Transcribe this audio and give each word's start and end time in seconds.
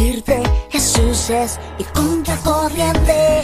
seguirte, 0.00 0.42
Jesús 0.70 1.28
es 1.28 1.58
mi 1.78 1.84
contracorriente, 1.84 3.42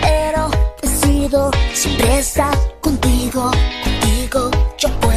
pero 0.00 0.48
decido 0.80 1.50
siempre 1.74 2.18
estar 2.18 2.56
contigo, 2.80 3.50
contigo 3.84 4.50
yo 4.78 4.88
puedo 5.00 5.07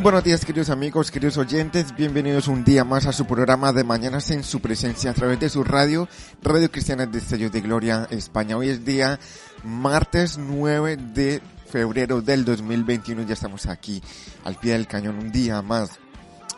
Muy 0.00 0.04
buenos 0.04 0.24
días 0.24 0.46
queridos 0.46 0.70
amigos, 0.70 1.10
queridos 1.10 1.36
oyentes, 1.36 1.94
bienvenidos 1.94 2.48
un 2.48 2.64
día 2.64 2.84
más 2.84 3.04
a 3.04 3.12
su 3.12 3.26
programa 3.26 3.70
de 3.74 3.84
Mañanas 3.84 4.30
en 4.30 4.42
su 4.44 4.60
presencia 4.60 5.10
a 5.10 5.12
través 5.12 5.38
de 5.38 5.50
su 5.50 5.62
radio, 5.62 6.08
Radio 6.42 6.70
Cristiana 6.70 7.04
de 7.04 7.20
Sellos 7.20 7.52
de 7.52 7.60
Gloria 7.60 8.08
España. 8.10 8.56
Hoy 8.56 8.70
es 8.70 8.82
día 8.82 9.20
martes 9.62 10.38
9 10.38 10.96
de 10.96 11.42
febrero 11.70 12.22
del 12.22 12.46
2021, 12.46 13.24
ya 13.24 13.34
estamos 13.34 13.66
aquí 13.66 14.02
al 14.42 14.54
pie 14.54 14.72
del 14.72 14.86
cañón 14.86 15.18
un 15.18 15.32
día 15.32 15.60
más 15.60 15.98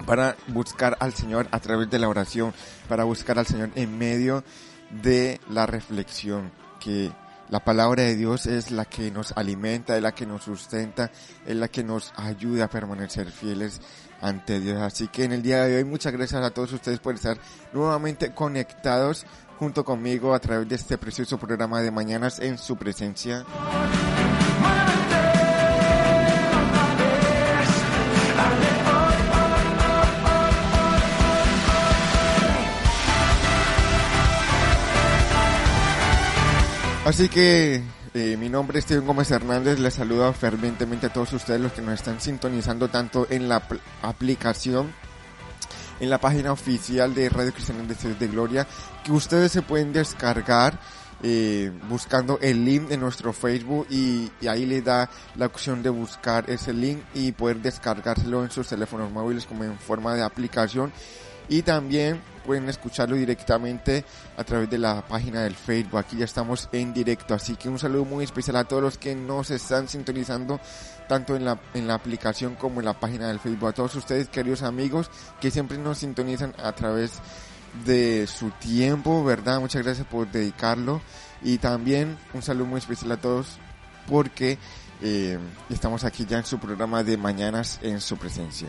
para 0.06 0.36
buscar 0.46 0.96
al 1.00 1.12
Señor 1.12 1.48
a 1.50 1.58
través 1.58 1.90
de 1.90 1.98
la 1.98 2.08
oración, 2.08 2.54
para 2.88 3.02
buscar 3.02 3.40
al 3.40 3.46
Señor 3.48 3.70
en 3.74 3.98
medio 3.98 4.44
de 5.02 5.40
la 5.50 5.66
reflexión, 5.66 6.52
que 6.78 7.10
la 7.50 7.60
palabra 7.60 8.02
de 8.04 8.16
Dios 8.16 8.46
es 8.46 8.70
la 8.70 8.84
que 8.84 9.10
nos 9.10 9.32
alimenta, 9.32 9.96
es 9.96 10.02
la 10.02 10.12
que 10.12 10.26
nos 10.26 10.44
sustenta, 10.44 11.10
es 11.46 11.56
la 11.56 11.68
que 11.68 11.84
nos 11.84 12.12
ayuda 12.16 12.64
a 12.64 12.70
permanecer 12.70 13.30
fieles 13.30 13.80
ante 14.20 14.60
Dios. 14.60 14.80
Así 14.80 15.08
que 15.08 15.24
en 15.24 15.32
el 15.32 15.42
día 15.42 15.64
de 15.64 15.76
hoy 15.76 15.84
muchas 15.84 16.12
gracias 16.12 16.42
a 16.42 16.50
todos 16.50 16.72
ustedes 16.72 17.00
por 17.00 17.14
estar 17.14 17.36
nuevamente 17.72 18.32
conectados 18.32 19.26
junto 19.58 19.84
conmigo 19.84 20.34
a 20.34 20.40
través 20.40 20.68
de 20.68 20.76
este 20.76 20.98
precioso 20.98 21.38
programa 21.38 21.82
de 21.82 21.90
mañanas 21.90 22.38
en 22.40 22.58
su 22.58 22.76
presencia. 22.76 23.44
Así 37.04 37.28
que 37.28 37.82
eh, 38.14 38.36
mi 38.38 38.48
nombre 38.48 38.78
es 38.78 38.84
Steven 38.84 39.04
Gómez 39.06 39.30
Hernández, 39.30 39.78
les 39.80 39.94
saludo 39.94 40.32
fervientemente 40.32 41.06
a 41.06 41.12
todos 41.12 41.32
ustedes 41.32 41.60
los 41.60 41.72
que 41.72 41.82
nos 41.82 41.94
están 41.94 42.20
sintonizando 42.20 42.88
tanto 42.88 43.26
en 43.28 43.48
la 43.48 43.60
pl- 43.66 43.80
aplicación, 44.02 44.92
en 45.98 46.10
la 46.10 46.18
página 46.18 46.52
oficial 46.52 47.12
de 47.14 47.28
Radio 47.28 47.52
Cristiana 47.52 47.82
de 47.82 47.94
Ciudad 47.96 48.16
de 48.16 48.28
Gloria, 48.28 48.66
que 49.02 49.10
ustedes 49.10 49.50
se 49.50 49.62
pueden 49.62 49.92
descargar 49.92 50.78
eh, 51.24 51.72
buscando 51.88 52.38
el 52.40 52.64
link 52.64 52.88
de 52.88 52.96
nuestro 52.98 53.32
Facebook 53.32 53.86
y, 53.90 54.30
y 54.40 54.46
ahí 54.46 54.64
le 54.64 54.80
da 54.80 55.10
la 55.34 55.46
opción 55.46 55.82
de 55.82 55.90
buscar 55.90 56.48
ese 56.50 56.72
link 56.72 57.00
y 57.14 57.32
poder 57.32 57.58
descargárselo 57.58 58.44
en 58.44 58.50
sus 58.52 58.68
teléfonos 58.68 59.10
móviles 59.10 59.44
como 59.46 59.64
en 59.64 59.76
forma 59.76 60.14
de 60.14 60.22
aplicación 60.22 60.92
y 61.48 61.62
también 61.62 62.20
pueden 62.44 62.68
escucharlo 62.68 63.16
directamente 63.16 64.04
a 64.36 64.44
través 64.44 64.68
de 64.68 64.78
la 64.78 65.06
página 65.06 65.42
del 65.42 65.54
Facebook. 65.54 65.98
Aquí 65.98 66.16
ya 66.16 66.24
estamos 66.24 66.68
en 66.72 66.92
directo, 66.92 67.34
así 67.34 67.56
que 67.56 67.68
un 67.68 67.78
saludo 67.78 68.04
muy 68.04 68.24
especial 68.24 68.56
a 68.56 68.64
todos 68.64 68.82
los 68.82 68.98
que 68.98 69.14
nos 69.14 69.50
están 69.50 69.88
sintonizando 69.88 70.60
tanto 71.08 71.36
en 71.36 71.44
la, 71.44 71.60
en 71.74 71.86
la 71.86 71.94
aplicación 71.94 72.54
como 72.54 72.80
en 72.80 72.86
la 72.86 72.98
página 72.98 73.28
del 73.28 73.40
Facebook. 73.40 73.68
A 73.68 73.72
todos 73.72 73.94
ustedes, 73.94 74.28
queridos 74.28 74.62
amigos, 74.62 75.10
que 75.40 75.50
siempre 75.50 75.78
nos 75.78 75.98
sintonizan 75.98 76.54
a 76.62 76.72
través 76.72 77.20
de 77.84 78.26
su 78.26 78.50
tiempo, 78.50 79.24
¿verdad? 79.24 79.60
Muchas 79.60 79.82
gracias 79.82 80.06
por 80.06 80.30
dedicarlo. 80.30 81.00
Y 81.42 81.58
también 81.58 82.18
un 82.34 82.42
saludo 82.42 82.66
muy 82.66 82.78
especial 82.78 83.12
a 83.12 83.16
todos 83.16 83.58
porque 84.06 84.58
eh, 85.02 85.38
estamos 85.70 86.04
aquí 86.04 86.26
ya 86.26 86.38
en 86.38 86.44
su 86.44 86.58
programa 86.58 87.02
de 87.02 87.16
Mañanas 87.16 87.80
en 87.82 88.00
su 88.00 88.16
presencia. 88.16 88.68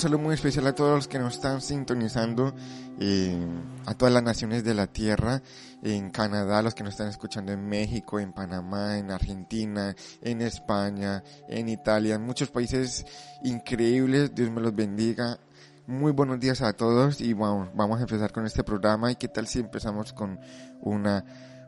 Saludo 0.00 0.20
muy 0.20 0.34
especial 0.34 0.66
a 0.66 0.74
todos 0.74 0.94
los 0.96 1.08
que 1.08 1.18
nos 1.18 1.34
están 1.34 1.60
sintonizando, 1.60 2.54
eh, 2.98 3.38
a 3.84 3.92
todas 3.92 4.14
las 4.14 4.22
naciones 4.22 4.64
de 4.64 4.72
la 4.72 4.86
tierra, 4.86 5.42
en 5.82 6.08
Canadá, 6.10 6.62
los 6.62 6.74
que 6.74 6.82
nos 6.82 6.94
están 6.94 7.08
escuchando 7.08 7.52
en 7.52 7.68
México, 7.68 8.18
en 8.18 8.32
Panamá, 8.32 8.96
en 8.96 9.10
Argentina, 9.10 9.94
en 10.22 10.40
España, 10.40 11.22
en 11.48 11.68
Italia, 11.68 12.14
en 12.14 12.22
muchos 12.22 12.50
países 12.50 13.04
increíbles. 13.44 14.34
Dios 14.34 14.50
me 14.50 14.62
los 14.62 14.74
bendiga. 14.74 15.38
Muy 15.86 16.12
buenos 16.12 16.40
días 16.40 16.62
a 16.62 16.72
todos 16.72 17.20
y 17.20 17.34
vamos, 17.34 17.68
vamos 17.74 17.98
a 17.98 18.02
empezar 18.02 18.32
con 18.32 18.46
este 18.46 18.64
programa. 18.64 19.12
¿Y 19.12 19.16
qué 19.16 19.28
tal 19.28 19.46
si 19.46 19.60
empezamos 19.60 20.14
con 20.14 20.40
una 20.80 21.24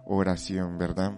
oración, 0.06 0.79
verdad? 0.79 1.12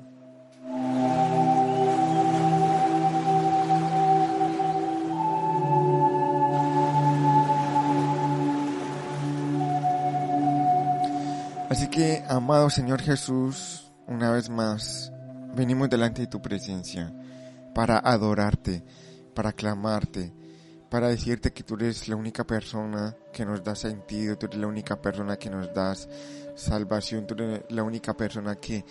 Así 11.75 11.88
que, 11.88 12.23
amado 12.29 12.71
Señor 12.71 13.03
Jesús, 13.03 13.91
una 14.06 14.31
vez 14.31 14.49
más, 14.49 15.12
venimos 15.56 15.91
delante 15.91 16.21
de 16.21 16.29
tu 16.29 16.41
presencia 16.41 17.12
para 17.75 17.99
adorarte, 17.99 18.85
para 19.35 19.53
clamarte, 19.53 20.32
para 20.88 21.09
decirte 21.09 21.53
que 21.53 21.65
tú 21.65 21.75
eres 21.75 22.06
la 22.06 22.15
única 22.15 22.44
persona 22.47 23.17
que 23.32 23.44
nos 23.44 23.65
da 23.65 23.75
sentido, 23.75 24.38
tú 24.38 24.47
eres 24.47 24.61
la 24.61 24.69
única 24.69 25.03
persona 25.03 25.37
que 25.37 25.50
nos 25.50 25.75
das 25.75 26.09
salvación, 26.55 27.26
tú 27.26 27.35
eres 27.35 27.65
la 27.71 27.82
única 27.82 28.17
persona 28.17 28.55
que, 28.55 28.85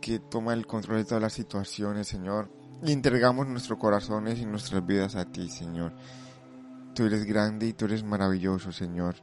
que 0.00 0.18
toma 0.18 0.52
el 0.52 0.66
control 0.66 0.96
de 0.96 1.04
todas 1.04 1.22
las 1.22 1.32
situaciones, 1.32 2.08
Señor. 2.08 2.50
y 2.82 2.90
entregamos 2.90 3.46
nuestros 3.46 3.78
corazones 3.78 4.40
y 4.40 4.46
nuestras 4.46 4.84
vidas 4.84 5.14
a 5.14 5.26
ti, 5.26 5.48
Señor. 5.48 5.92
Tú 6.92 7.04
eres 7.04 7.24
grande 7.24 7.68
y 7.68 7.72
tú 7.72 7.84
eres 7.84 8.02
maravilloso, 8.02 8.72
Señor. 8.72 9.14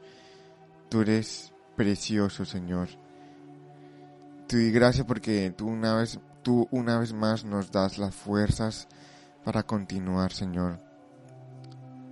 Tú 0.87 1.01
eres 1.01 1.51
precioso, 1.77 2.43
Señor. 2.43 2.89
Te 4.47 4.57
doy 4.57 4.71
gracias 4.71 5.05
porque 5.05 5.53
tú 5.55 5.67
una 5.67 5.95
vez, 5.95 6.19
tú 6.41 6.67
una 6.71 6.99
vez 6.99 7.13
más 7.13 7.45
nos 7.45 7.71
das 7.71 7.97
las 7.97 8.13
fuerzas 8.13 8.87
para 9.45 9.63
continuar, 9.63 10.33
Señor. 10.33 10.79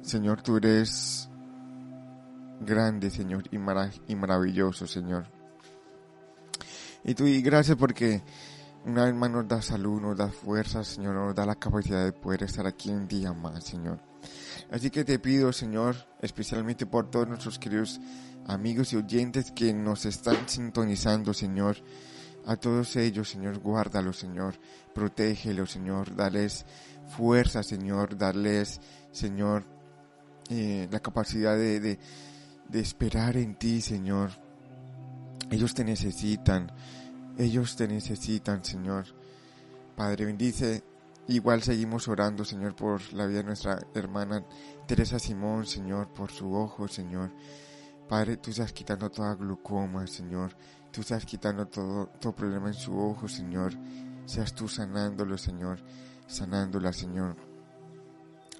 Señor, 0.01 0.41
tú 0.41 0.57
eres 0.57 1.29
grande, 2.61 3.09
Señor, 3.09 3.43
y, 3.51 3.57
mara- 3.57 3.91
y 4.07 4.15
maravilloso, 4.15 4.85
Señor. 4.87 5.25
Y 7.03 7.13
tú 7.15 7.25
y 7.25 7.41
gracias 7.41 7.75
porque 7.77 8.21
una 8.85 9.05
vez 9.05 9.15
más 9.15 9.31
nos 9.31 9.47
da 9.47 9.61
salud, 9.61 9.99
nos 10.01 10.15
da 10.17 10.27
fuerzas, 10.29 10.87
Señor, 10.87 11.15
nos 11.15 11.33
da 11.35 11.45
la 11.45 11.55
capacidad 11.55 12.05
de 12.05 12.13
poder 12.13 12.43
estar 12.43 12.67
aquí 12.67 12.89
un 12.91 13.07
día 13.07 13.33
más, 13.33 13.63
Señor. 13.63 13.99
Así 14.71 14.89
que 14.89 15.03
te 15.03 15.19
pido, 15.19 15.51
Señor, 15.53 15.95
especialmente 16.21 16.85
por 16.85 17.09
todos 17.09 17.27
nuestros 17.27 17.57
queridos 17.59 17.99
amigos 18.45 18.93
y 18.93 18.97
oyentes 18.97 19.51
que 19.51 19.73
nos 19.73 20.05
están 20.05 20.47
sintonizando, 20.47 21.33
Señor. 21.33 21.77
A 22.45 22.55
todos 22.55 22.95
ellos, 22.95 23.29
Señor, 23.29 23.59
guárdalos, 23.59 24.17
Señor. 24.17 24.55
Protégelos, 24.93 25.71
Señor. 25.71 26.15
Dales 26.15 26.65
fuerza, 27.07 27.63
Señor. 27.63 28.17
Darles, 28.17 28.79
Señor, 29.11 29.65
eh, 30.49 30.87
la 30.91 30.99
capacidad 30.99 31.55
de, 31.55 31.79
de, 31.79 31.99
de 32.69 32.79
esperar 32.79 33.37
en 33.37 33.55
ti, 33.55 33.81
Señor. 33.81 34.31
Ellos 35.49 35.73
te 35.73 35.83
necesitan. 35.83 36.71
Ellos 37.37 37.75
te 37.75 37.87
necesitan, 37.87 38.63
Señor. 38.63 39.05
Padre, 39.95 40.25
bendice. 40.25 40.83
Igual 41.27 41.63
seguimos 41.63 42.07
orando, 42.07 42.45
Señor, 42.45 42.75
por 42.75 43.01
la 43.13 43.25
vida 43.25 43.39
de 43.39 43.45
nuestra 43.45 43.79
hermana 43.95 44.43
Teresa 44.85 45.17
Simón, 45.17 45.65
Señor, 45.65 46.13
por 46.13 46.31
su 46.31 46.53
ojo, 46.53 46.87
Señor. 46.87 47.31
Padre, 48.07 48.37
tú 48.37 48.51
estás 48.51 48.71
quitando 48.71 49.09
toda 49.09 49.33
glucoma, 49.35 50.05
Señor. 50.05 50.55
Tú 50.91 51.01
estás 51.01 51.25
quitando 51.25 51.67
todo, 51.67 52.07
todo 52.19 52.35
problema 52.35 52.67
en 52.67 52.73
su 52.73 52.97
ojo, 52.97 53.27
Señor. 53.27 53.73
Seas 54.25 54.53
tú 54.53 54.67
sanándolo, 54.67 55.37
Señor. 55.37 55.79
Sanándola, 56.27 56.93
Señor. 56.93 57.35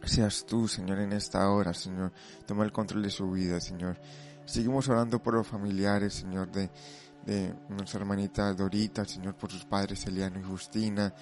Seas 0.04 0.46
tú, 0.46 0.68
Señor, 0.68 1.00
en 1.00 1.14
esta 1.14 1.50
hora, 1.50 1.74
Señor. 1.74 2.12
Toma 2.46 2.64
el 2.64 2.72
control 2.72 3.04
de 3.04 3.10
su 3.10 3.32
vida, 3.32 3.60
Señor. 3.60 4.00
Seguimos 4.46 4.88
orando 4.90 5.22
por 5.22 5.34
los 5.34 5.48
familiares, 5.48 6.14
Señor, 6.14 6.52
de, 6.52 6.70
de 7.26 7.56
nuestra 7.70 8.00
hermanita 8.00 8.54
Dorita, 8.54 9.06
Señor, 9.06 9.36
por 9.36 9.52
sus 9.52 9.66
padres 9.66 10.06
Eliano 10.06 10.40
y 10.40 10.44
Justina, 10.44 11.14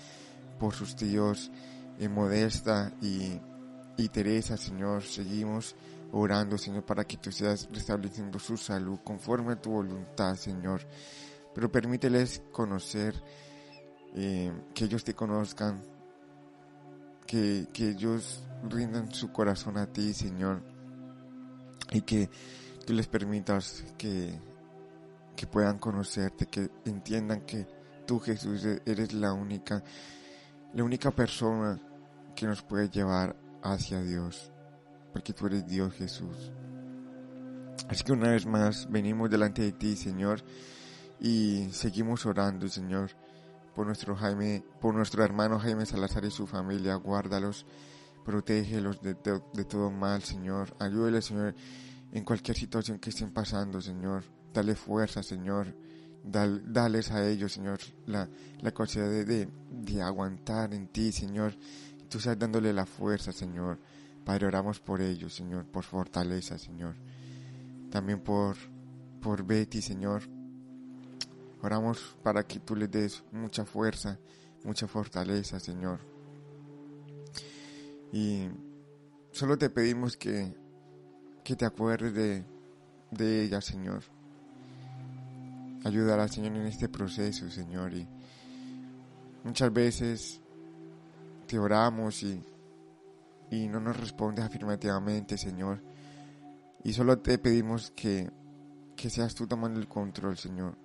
por 0.59 0.73
sus 0.73 0.95
tíos 0.95 1.49
eh, 1.99 2.09
Modesta 2.09 2.91
y, 3.01 3.39
y 3.97 4.09
Teresa, 4.09 4.57
Señor. 4.57 5.03
Seguimos 5.03 5.75
orando, 6.13 6.57
Señor, 6.57 6.83
para 6.85 7.03
que 7.05 7.17
tú 7.17 7.31
seas 7.31 7.67
restableciendo 7.71 8.37
su 8.37 8.55
salud 8.55 8.99
conforme 9.03 9.53
a 9.53 9.61
tu 9.61 9.71
voluntad, 9.71 10.35
Señor. 10.35 10.81
Pero 11.53 11.71
permíteles 11.71 12.43
conocer, 12.51 13.15
eh, 14.15 14.51
que 14.73 14.85
ellos 14.85 15.03
te 15.03 15.15
conozcan, 15.15 15.81
que, 17.25 17.67
que 17.73 17.89
ellos 17.89 18.43
rindan 18.69 19.11
su 19.11 19.31
corazón 19.31 19.77
a 19.77 19.87
ti, 19.87 20.13
Señor, 20.13 20.61
y 21.91 22.01
que 22.01 22.29
tú 22.85 22.93
les 22.93 23.07
permitas 23.07 23.83
que, 23.97 24.39
que 25.35 25.47
puedan 25.47 25.79
conocerte, 25.79 26.45
que 26.45 26.69
entiendan 26.85 27.41
que 27.41 27.65
tú, 28.05 28.19
Jesús, 28.19 28.63
eres 28.85 29.13
la 29.13 29.33
única, 29.33 29.83
la 30.73 30.83
única 30.83 31.09
persona 31.09 31.79
que 32.35 32.45
nos 32.45 32.61
puede 32.61 32.89
llevar 32.89 33.35
hacia 33.63 34.01
Dios 34.01 34.52
porque 35.13 35.31
tú 35.31 35.45
eres 35.45 35.65
Dios 35.65 35.93
Jesús. 35.93 36.51
Así 37.87 38.03
que 38.03 38.11
una 38.11 38.31
vez 38.31 38.45
más 38.45 38.89
venimos 38.89 39.29
delante 39.29 39.61
de 39.61 39.71
ti, 39.71 39.95
Señor, 39.95 40.43
y 41.19 41.69
seguimos 41.71 42.25
orando, 42.25 42.67
Señor, 42.67 43.11
por 43.75 43.85
nuestro 43.85 44.15
Jaime, 44.15 44.63
por 44.81 44.93
nuestro 44.93 45.23
hermano 45.23 45.59
Jaime 45.59 45.85
Salazar 45.85 46.25
y 46.25 46.31
su 46.31 46.47
familia, 46.47 46.95
guárdalos, 46.95 47.65
protégelos 48.25 49.01
de, 49.01 49.13
de, 49.13 49.41
de 49.53 49.65
todo 49.65 49.91
mal, 49.91 50.23
Señor, 50.23 50.75
ayúdeles, 50.79 51.25
Señor, 51.25 51.55
en 52.11 52.23
cualquier 52.23 52.57
situación 52.57 52.99
que 52.99 53.11
estén 53.11 53.31
pasando, 53.31 53.81
Señor, 53.81 54.23
dale 54.53 54.75
fuerza, 54.75 55.23
Señor, 55.23 55.75
Dal, 56.25 56.71
dales 56.71 57.11
a 57.11 57.27
ellos, 57.27 57.51
Señor, 57.51 57.79
la, 58.05 58.29
la 58.61 58.71
capacidad 58.71 59.09
de, 59.09 59.25
de, 59.25 59.49
de 59.69 60.01
aguantar 60.01 60.73
en 60.73 60.87
ti, 60.87 61.11
Señor, 61.11 61.53
tú 62.07 62.17
estás 62.17 62.39
dándole 62.39 62.71
la 62.71 62.85
fuerza, 62.85 63.33
Señor, 63.33 63.77
Padre, 64.25 64.47
oramos 64.47 64.79
por 64.79 65.01
ellos, 65.01 65.33
Señor, 65.33 65.65
por 65.65 65.83
fortaleza, 65.83 66.57
Señor. 66.57 66.95
También 67.89 68.21
por, 68.21 68.55
por 69.21 69.43
Betty, 69.45 69.81
Señor. 69.81 70.23
Oramos 71.61 72.17
para 72.23 72.45
que 72.45 72.59
tú 72.59 72.75
les 72.75 72.89
des 72.89 73.23
mucha 73.31 73.65
fuerza, 73.65 74.17
mucha 74.63 74.87
fortaleza, 74.87 75.59
Señor. 75.59 75.99
Y 78.13 78.47
solo 79.31 79.57
te 79.57 79.69
pedimos 79.69 80.15
que, 80.15 80.55
que 81.43 81.55
te 81.55 81.65
acuerdes 81.65 82.13
de, 83.11 83.43
ella, 83.43 83.59
Señor. 83.59 84.03
Ayudará, 85.83 86.27
Señor, 86.29 86.55
en 86.55 86.67
este 86.67 86.87
proceso, 86.87 87.49
Señor. 87.49 87.93
Y 87.93 88.07
muchas 89.43 89.73
veces 89.73 90.41
te 91.45 91.59
oramos 91.59 92.23
y 92.23 92.41
y 93.53 93.67
no 93.67 93.79
nos 93.79 93.95
respondes 93.99 94.43
afirmativamente, 94.43 95.37
Señor. 95.37 95.83
Y 96.83 96.91
solo 96.93 97.19
te 97.19 97.37
pedimos 97.37 97.91
que, 97.91 98.31
que 98.95 99.11
seas 99.11 99.35
tú 99.35 99.45
tomando 99.45 99.79
el 99.79 99.87
control, 99.87 100.37
Señor. 100.37 100.75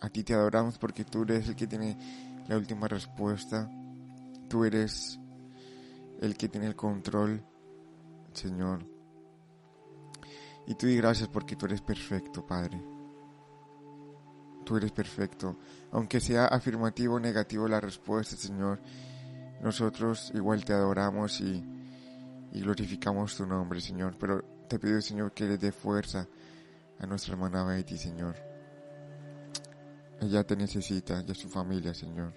A 0.00 0.08
ti 0.08 0.22
te 0.22 0.32
adoramos 0.32 0.78
porque 0.78 1.04
tú 1.04 1.22
eres 1.24 1.48
el 1.48 1.56
que 1.56 1.66
tiene 1.66 1.98
la 2.46 2.56
última 2.56 2.86
respuesta. 2.86 3.68
Tú 4.48 4.64
eres 4.64 5.18
el 6.20 6.36
que 6.36 6.48
tiene 6.48 6.68
el 6.68 6.76
control, 6.76 7.44
Señor. 8.32 8.86
Y 10.68 10.76
tú 10.76 10.86
di 10.86 10.96
gracias 10.96 11.28
porque 11.28 11.56
tú 11.56 11.66
eres 11.66 11.82
perfecto, 11.82 12.46
Padre. 12.46 12.80
Tú 14.64 14.76
eres 14.76 14.92
perfecto. 14.92 15.58
Aunque 15.90 16.20
sea 16.20 16.46
afirmativo 16.46 17.16
o 17.16 17.20
negativo 17.20 17.66
la 17.66 17.80
respuesta, 17.80 18.36
Señor, 18.36 18.80
nosotros 19.60 20.30
igual 20.34 20.64
te 20.64 20.72
adoramos 20.72 21.40
y 21.40 21.71
y 22.52 22.60
glorificamos 22.60 23.36
tu 23.36 23.46
nombre, 23.46 23.80
Señor. 23.80 24.16
Pero 24.18 24.42
te 24.68 24.78
pido, 24.78 25.00
Señor, 25.00 25.32
que 25.32 25.44
le 25.44 25.58
dé 25.58 25.72
fuerza 25.72 26.26
a 26.98 27.06
nuestra 27.06 27.32
hermana 27.32 27.64
Betty, 27.64 27.96
Señor. 27.96 28.36
Ella 30.20 30.44
te 30.44 30.54
necesita 30.54 31.24
y 31.26 31.30
a 31.30 31.34
su 31.34 31.48
familia, 31.48 31.92
Señor. 31.92 32.32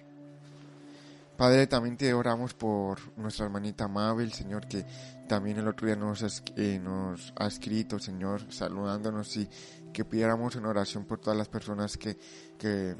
Padre, 1.36 1.66
también 1.66 1.98
te 1.98 2.12
oramos 2.14 2.54
por 2.54 2.98
nuestra 3.18 3.44
hermanita 3.44 3.86
Mabel, 3.88 4.32
Señor, 4.32 4.66
que 4.66 4.86
también 5.28 5.58
el 5.58 5.68
otro 5.68 5.86
día 5.86 5.94
nos, 5.94 6.42
eh, 6.56 6.80
ha 7.36 7.46
escrito, 7.46 7.98
Señor, 7.98 8.50
saludándonos 8.50 9.36
y 9.36 9.48
que 9.92 10.04
pidiéramos 10.04 10.56
una 10.56 10.70
oración 10.70 11.04
por 11.04 11.20
todas 11.20 11.36
las 11.38 11.48
personas 11.48 11.98
que, 11.98 12.16
que, 12.58 12.96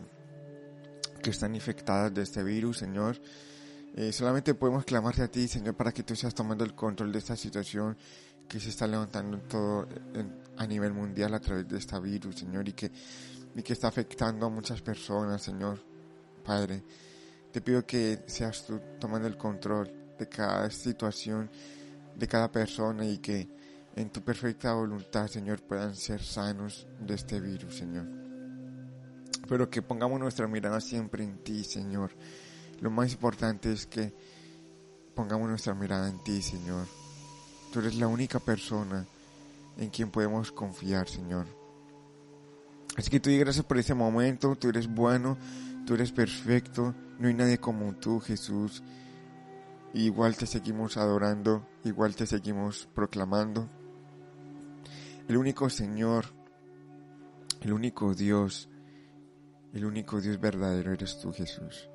que 1.22 1.30
están 1.30 1.54
infectadas 1.54 2.12
de 2.12 2.22
este 2.22 2.42
virus, 2.42 2.78
Señor. 2.78 3.18
Eh, 3.98 4.12
solamente 4.12 4.52
podemos 4.52 4.84
clamarte 4.84 5.22
a 5.22 5.28
ti, 5.28 5.48
Señor, 5.48 5.74
para 5.74 5.90
que 5.90 6.02
tú 6.02 6.14
seas 6.14 6.34
tomando 6.34 6.64
el 6.64 6.74
control 6.74 7.10
de 7.10 7.18
esta 7.18 7.34
situación 7.34 7.96
que 8.46 8.60
se 8.60 8.68
está 8.68 8.86
levantando 8.86 9.38
todo, 9.38 9.88
en, 10.12 10.38
a 10.58 10.66
nivel 10.66 10.92
mundial 10.92 11.32
a 11.32 11.40
través 11.40 11.66
de 11.66 11.78
este 11.78 11.98
virus, 11.98 12.36
Señor, 12.36 12.68
y 12.68 12.74
que, 12.74 12.92
y 13.54 13.62
que 13.62 13.72
está 13.72 13.88
afectando 13.88 14.44
a 14.44 14.50
muchas 14.50 14.82
personas, 14.82 15.40
Señor. 15.40 15.82
Padre, 16.44 16.84
te 17.50 17.62
pido 17.62 17.86
que 17.86 18.22
seas 18.26 18.66
tú 18.66 18.78
tomando 19.00 19.28
el 19.28 19.38
control 19.38 19.90
de 20.18 20.28
cada 20.28 20.68
situación, 20.68 21.50
de 22.14 22.28
cada 22.28 22.52
persona 22.52 23.06
y 23.06 23.16
que 23.16 23.48
en 23.96 24.10
tu 24.10 24.22
perfecta 24.22 24.74
voluntad, 24.74 25.26
Señor, 25.26 25.62
puedan 25.62 25.96
ser 25.96 26.22
sanos 26.22 26.86
de 27.00 27.14
este 27.14 27.40
virus, 27.40 27.78
Señor. 27.78 28.06
Pero 29.48 29.70
que 29.70 29.80
pongamos 29.80 30.20
nuestra 30.20 30.46
mirada 30.46 30.82
siempre 30.82 31.24
en 31.24 31.38
ti, 31.38 31.64
Señor 31.64 32.10
lo 32.80 32.90
más 32.90 33.12
importante 33.12 33.72
es 33.72 33.86
que 33.86 34.12
pongamos 35.14 35.48
nuestra 35.48 35.74
mirada 35.74 36.08
en 36.08 36.22
ti, 36.22 36.42
Señor. 36.42 36.86
Tú 37.72 37.80
eres 37.80 37.96
la 37.96 38.06
única 38.06 38.38
persona 38.38 39.06
en 39.78 39.90
quien 39.90 40.10
podemos 40.10 40.52
confiar, 40.52 41.08
Señor. 41.08 41.46
Así 42.96 43.10
que 43.10 43.20
tú 43.20 43.30
di 43.30 43.38
gracias 43.38 43.64
por 43.64 43.78
este 43.78 43.94
momento, 43.94 44.56
tú 44.56 44.68
eres 44.68 44.86
bueno, 44.88 45.36
tú 45.86 45.94
eres 45.94 46.12
perfecto, 46.12 46.94
no 47.18 47.28
hay 47.28 47.34
nadie 47.34 47.58
como 47.58 47.94
tú, 47.94 48.20
Jesús. 48.20 48.82
Igual 49.92 50.36
te 50.36 50.46
seguimos 50.46 50.96
adorando, 50.96 51.66
igual 51.84 52.14
te 52.14 52.26
seguimos 52.26 52.88
proclamando. 52.94 53.68
El 55.28 55.36
único 55.36 55.68
Señor, 55.70 56.26
el 57.60 57.72
único 57.72 58.14
Dios, 58.14 58.68
el 59.72 59.84
único 59.84 60.20
Dios 60.20 60.40
verdadero 60.40 60.92
eres 60.92 61.18
tú, 61.20 61.32
Jesús. 61.32 61.88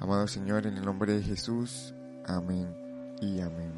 Amado 0.00 0.26
Señor, 0.26 0.66
en 0.66 0.78
el 0.78 0.84
nombre 0.84 1.12
de 1.12 1.22
Jesús, 1.22 1.94
Amén 2.26 2.74
y 3.20 3.40
amén. 3.40 3.70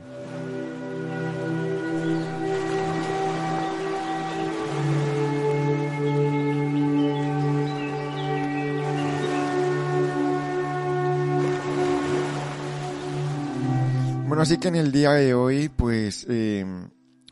Bueno, 14.29 14.43
así 14.43 14.59
que 14.59 14.69
en 14.69 14.77
el 14.77 14.93
día 14.93 15.11
de 15.11 15.35
hoy, 15.35 15.69
pues 15.69 16.25
eh, 16.29 16.65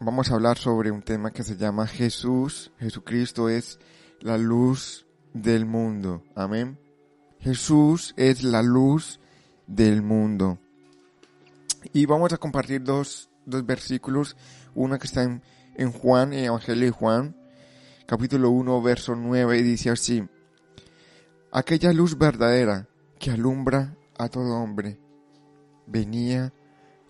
vamos 0.01 0.31
a 0.31 0.35
hablar 0.35 0.59
sobre 0.59 0.91
un 0.91 1.03
tema 1.03 1.31
que 1.31 1.45
se 1.45 1.57
llama 1.57 1.87
Jesús, 1.87 2.73
Jesucristo 2.81 3.49
es 3.49 3.79
la 4.21 4.37
luz 4.37 5.07
del 5.33 5.65
mundo. 5.65 6.25
Amén. 6.35 6.90
Jesús 7.41 8.15
es 8.17 8.43
la 8.43 8.63
luz 8.63 9.19
del 9.67 10.03
mundo. 10.03 10.59
Y 11.93 12.07
vamos 12.07 12.33
a 12.33 12.39
compartir 12.39 12.83
dos, 12.83 13.31
dos 13.47 13.65
versículos, 13.65 14.37
uno 14.75 14.99
que 14.99 15.07
está 15.07 15.23
en, 15.23 15.43
en 15.77 15.93
Juan, 15.93 16.33
en 16.33 16.41
el 16.41 16.45
Evangelio 16.47 16.85
de 16.85 16.91
Juan, 16.91 17.37
capítulo 18.07 18.51
1, 18.51 18.83
verso 18.83 19.17
9, 19.17 19.59
y 19.59 19.63
dice 19.63 19.91
así, 19.91 20.23
aquella 21.51 21.93
luz 21.93 22.19
verdadera 22.19 22.87
que 23.19 23.31
alumbra 23.31 23.97
a 24.19 24.29
todo 24.29 24.57
hombre, 24.57 24.99
venía 25.87 26.53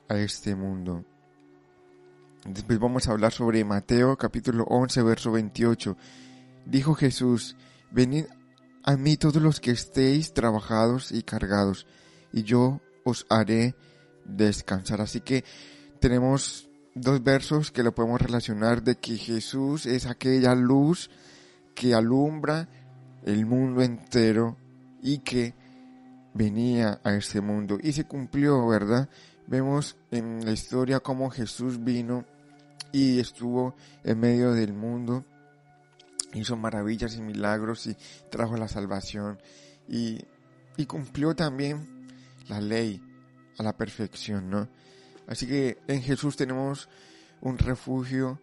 a 0.08 0.16
este 0.18 0.54
mundo. 0.54 1.04
Después 2.44 2.78
vamos 2.78 3.06
a 3.06 3.12
hablar 3.12 3.32
sobre 3.32 3.64
Mateo 3.64 4.16
capítulo 4.16 4.64
11 4.64 5.02
verso 5.02 5.32
28. 5.32 5.96
Dijo 6.64 6.94
Jesús, 6.94 7.56
venid 7.90 8.26
a 8.82 8.96
mí 8.96 9.16
todos 9.16 9.42
los 9.42 9.60
que 9.60 9.70
estéis 9.70 10.32
trabajados 10.32 11.12
y 11.12 11.22
cargados, 11.22 11.86
y 12.32 12.42
yo 12.42 12.80
os 13.04 13.26
haré 13.28 13.74
descansar. 14.24 15.00
Así 15.00 15.20
que 15.20 15.44
tenemos 16.00 16.68
dos 16.94 17.22
versos 17.22 17.70
que 17.70 17.82
lo 17.82 17.94
podemos 17.94 18.20
relacionar 18.20 18.82
de 18.82 18.96
que 18.96 19.16
Jesús 19.16 19.86
es 19.86 20.06
aquella 20.06 20.54
luz 20.54 21.10
que 21.74 21.94
alumbra 21.94 22.68
el 23.24 23.46
mundo 23.46 23.82
entero 23.82 24.56
y 25.02 25.18
que 25.18 25.54
venía 26.34 27.00
a 27.04 27.14
este 27.14 27.40
mundo 27.40 27.78
y 27.82 27.92
se 27.92 28.04
cumplió, 28.04 28.66
¿verdad? 28.66 29.08
Vemos 29.46 29.96
en 30.10 30.44
la 30.44 30.52
historia 30.52 31.00
cómo 31.00 31.30
Jesús 31.30 31.82
vino 31.82 32.24
y 32.92 33.18
estuvo 33.20 33.74
en 34.04 34.20
medio 34.20 34.52
del 34.52 34.72
mundo, 34.72 35.24
hizo 36.34 36.56
maravillas 36.56 37.16
y 37.16 37.22
milagros 37.22 37.86
y 37.86 37.96
trajo 38.30 38.56
la 38.56 38.68
salvación 38.68 39.40
y, 39.88 40.24
y 40.76 40.86
cumplió 40.86 41.34
también 41.34 42.08
la 42.48 42.60
ley 42.60 43.02
a 43.58 43.62
la 43.62 43.76
perfección, 43.76 44.50
¿no? 44.50 44.68
Así 45.26 45.46
que 45.46 45.78
en 45.86 46.02
Jesús 46.02 46.36
tenemos 46.36 46.88
un 47.40 47.58
refugio, 47.58 48.40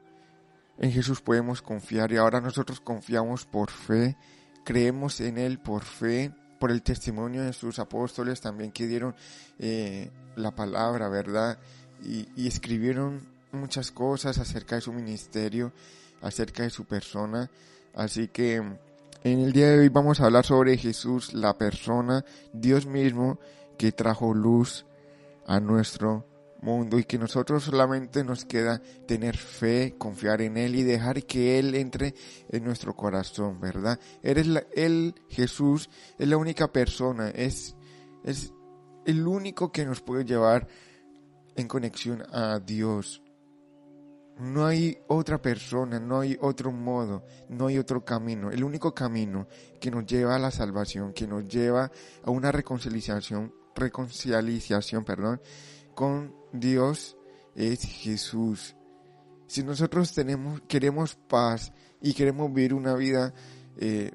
en 0.78 0.92
Jesús 0.92 1.22
podemos 1.22 1.62
confiar 1.62 2.12
y 2.12 2.18
ahora 2.18 2.40
nosotros 2.40 2.80
confiamos 2.80 3.46
por 3.46 3.72
fe, 3.72 4.16
creemos 4.64 5.20
en 5.22 5.38
Él 5.38 5.60
por 5.60 5.84
fe, 5.84 6.34
por 6.60 6.72
el 6.72 6.82
testimonio 6.82 7.44
de 7.44 7.54
sus 7.54 7.80
apóstoles 7.80 8.42
también 8.42 8.72
que 8.72 8.88
dieron 8.88 9.16
eh, 9.60 10.12
la 10.36 10.56
palabra, 10.56 11.10
¿verdad? 11.10 11.60
Y, 12.04 12.28
y 12.36 12.48
escribieron 12.48 13.28
muchas 13.52 13.92
cosas 13.92 14.38
acerca 14.38 14.76
de 14.76 14.82
su 14.82 14.94
ministerio, 14.94 15.74
acerca 16.22 16.64
de 16.64 16.70
su 16.70 16.86
persona. 16.86 17.50
Así 17.98 18.28
que 18.28 18.58
en 18.58 19.40
el 19.40 19.52
día 19.54 19.72
de 19.72 19.80
hoy 19.80 19.90
vamos 19.90 20.22
a 20.22 20.26
hablar 20.26 20.46
sobre 20.46 20.78
Jesús, 20.78 21.34
la 21.34 21.58
persona, 21.58 22.24
Dios 22.54 22.86
mismo, 22.86 23.40
que 23.76 23.92
trajo 23.92 24.36
luz 24.36 24.86
a 25.48 25.60
nuestro 25.60 26.24
mundo 26.62 27.00
y 27.00 27.06
que 27.06 27.18
nosotros 27.18 27.64
solamente 27.64 28.24
nos 28.24 28.46
queda 28.46 28.80
tener 29.08 29.36
fe, 29.36 29.96
confiar 29.98 30.42
en 30.44 30.58
Él 30.58 30.76
y 30.76 30.84
dejar 30.84 31.24
que 31.24 31.58
Él 31.58 31.74
entre 31.74 32.14
en 32.50 32.64
nuestro 32.64 32.96
corazón, 32.96 33.60
¿verdad? 33.60 34.00
Él, 34.22 34.38
es 34.38 34.46
la, 34.46 34.64
él 34.76 35.16
Jesús, 35.28 35.90
es 36.20 36.28
la 36.28 36.38
única 36.38 36.72
persona, 36.72 37.30
es, 37.30 37.76
es 38.24 38.54
el 39.08 39.26
único 39.26 39.72
que 39.72 39.86
nos 39.86 40.02
puede 40.02 40.24
llevar 40.24 40.68
en 41.56 41.68
conexión 41.68 42.22
a 42.32 42.60
Dios. 42.60 43.24
No 44.40 44.66
hay 44.68 44.98
otra 45.08 45.42
persona, 45.42 46.00
no 46.00 46.20
hay 46.20 46.38
otro 46.40 46.72
modo, 46.72 47.24
no 47.50 47.68
hay 47.68 47.80
otro 47.80 48.06
camino. 48.06 48.52
El 48.52 48.64
único 48.64 48.94
camino 48.94 49.48
que 49.80 49.90
nos 49.90 50.06
lleva 50.06 50.36
a 50.36 50.40
la 50.40 50.52
salvación, 50.52 51.14
que 51.14 51.28
nos 51.28 51.48
lleva 51.48 51.92
a 52.24 52.30
una 52.30 52.52
reconciliación, 52.52 53.54
reconciliación, 53.76 55.04
perdón, 55.04 55.42
con 55.96 56.36
Dios 56.54 57.18
es 57.56 57.82
Jesús. 57.82 58.76
Si 59.48 59.64
nosotros 59.64 60.14
tenemos, 60.14 60.62
queremos 60.68 61.16
paz 61.16 61.74
y 62.02 62.14
queremos 62.14 62.54
vivir 62.54 62.74
una 62.74 62.94
vida 62.94 63.34
eh, 63.78 64.12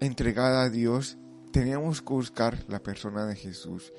entregada 0.00 0.62
a 0.62 0.70
Dios, 0.70 1.18
tenemos 1.52 2.00
que 2.00 2.12
buscar 2.12 2.64
la 2.68 2.82
persona 2.82 3.26
de 3.26 3.34
Jesús. 3.34 3.92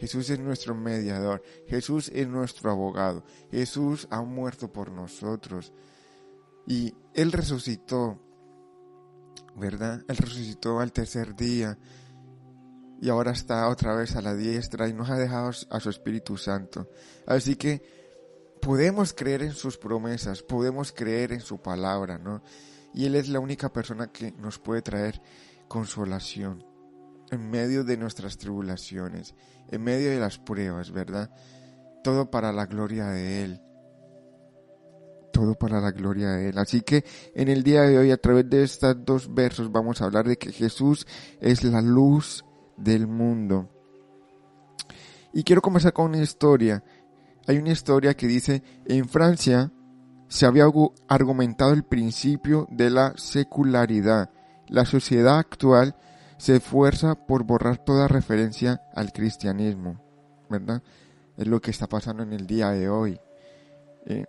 Jesús 0.00 0.30
es 0.30 0.40
nuestro 0.40 0.74
mediador, 0.74 1.42
Jesús 1.66 2.10
es 2.14 2.26
nuestro 2.26 2.70
abogado, 2.70 3.22
Jesús 3.50 4.08
ha 4.10 4.22
muerto 4.22 4.72
por 4.72 4.90
nosotros 4.90 5.74
y 6.66 6.94
Él 7.12 7.32
resucitó, 7.32 8.18
¿verdad? 9.56 10.02
Él 10.08 10.16
resucitó 10.16 10.80
al 10.80 10.90
tercer 10.90 11.36
día 11.36 11.78
y 13.02 13.10
ahora 13.10 13.32
está 13.32 13.68
otra 13.68 13.94
vez 13.94 14.16
a 14.16 14.22
la 14.22 14.34
diestra 14.34 14.88
y 14.88 14.94
nos 14.94 15.10
ha 15.10 15.16
dejado 15.16 15.50
a 15.68 15.80
su 15.80 15.90
Espíritu 15.90 16.38
Santo. 16.38 16.88
Así 17.26 17.56
que 17.56 17.82
podemos 18.62 19.12
creer 19.12 19.42
en 19.42 19.52
sus 19.52 19.76
promesas, 19.76 20.42
podemos 20.42 20.92
creer 20.92 21.32
en 21.32 21.40
su 21.40 21.60
palabra, 21.60 22.18
¿no? 22.18 22.42
Y 22.94 23.04
Él 23.04 23.16
es 23.16 23.28
la 23.28 23.38
única 23.38 23.70
persona 23.70 24.10
que 24.10 24.32
nos 24.32 24.58
puede 24.58 24.80
traer 24.80 25.20
consolación 25.68 26.69
en 27.30 27.50
medio 27.50 27.84
de 27.84 27.96
nuestras 27.96 28.38
tribulaciones, 28.38 29.34
en 29.68 29.82
medio 29.82 30.10
de 30.10 30.18
las 30.18 30.38
pruebas, 30.38 30.90
¿verdad? 30.90 31.30
Todo 32.02 32.30
para 32.30 32.52
la 32.52 32.66
gloria 32.66 33.06
de 33.06 33.44
Él. 33.44 33.60
Todo 35.32 35.54
para 35.54 35.80
la 35.80 35.92
gloria 35.92 36.30
de 36.30 36.48
Él. 36.48 36.58
Así 36.58 36.80
que 36.82 37.04
en 37.34 37.48
el 37.48 37.62
día 37.62 37.82
de 37.82 37.98
hoy, 37.98 38.10
a 38.10 38.16
través 38.16 38.48
de 38.50 38.62
estos 38.62 38.96
dos 39.04 39.32
versos, 39.32 39.70
vamos 39.70 40.00
a 40.00 40.06
hablar 40.06 40.26
de 40.26 40.36
que 40.36 40.52
Jesús 40.52 41.06
es 41.40 41.62
la 41.62 41.80
luz 41.80 42.44
del 42.76 43.06
mundo. 43.06 43.70
Y 45.32 45.44
quiero 45.44 45.62
comenzar 45.62 45.92
con 45.92 46.06
una 46.06 46.22
historia. 46.22 46.82
Hay 47.46 47.58
una 47.58 47.70
historia 47.70 48.14
que 48.14 48.26
dice, 48.26 48.62
en 48.86 49.08
Francia 49.08 49.70
se 50.28 50.46
había 50.46 50.64
argumentado 51.08 51.72
el 51.72 51.84
principio 51.84 52.66
de 52.70 52.90
la 52.90 53.14
secularidad. 53.16 54.30
La 54.68 54.84
sociedad 54.84 55.38
actual 55.38 55.96
se 56.40 56.56
esfuerza 56.56 57.16
por 57.16 57.44
borrar 57.44 57.76
toda 57.76 58.08
referencia 58.08 58.80
al 58.94 59.12
cristianismo, 59.12 60.00
¿verdad? 60.48 60.82
Es 61.36 61.46
lo 61.46 61.60
que 61.60 61.70
está 61.70 61.86
pasando 61.86 62.22
en 62.22 62.32
el 62.32 62.46
día 62.46 62.70
de 62.70 62.88
hoy. 62.88 63.20
Eh, 64.06 64.24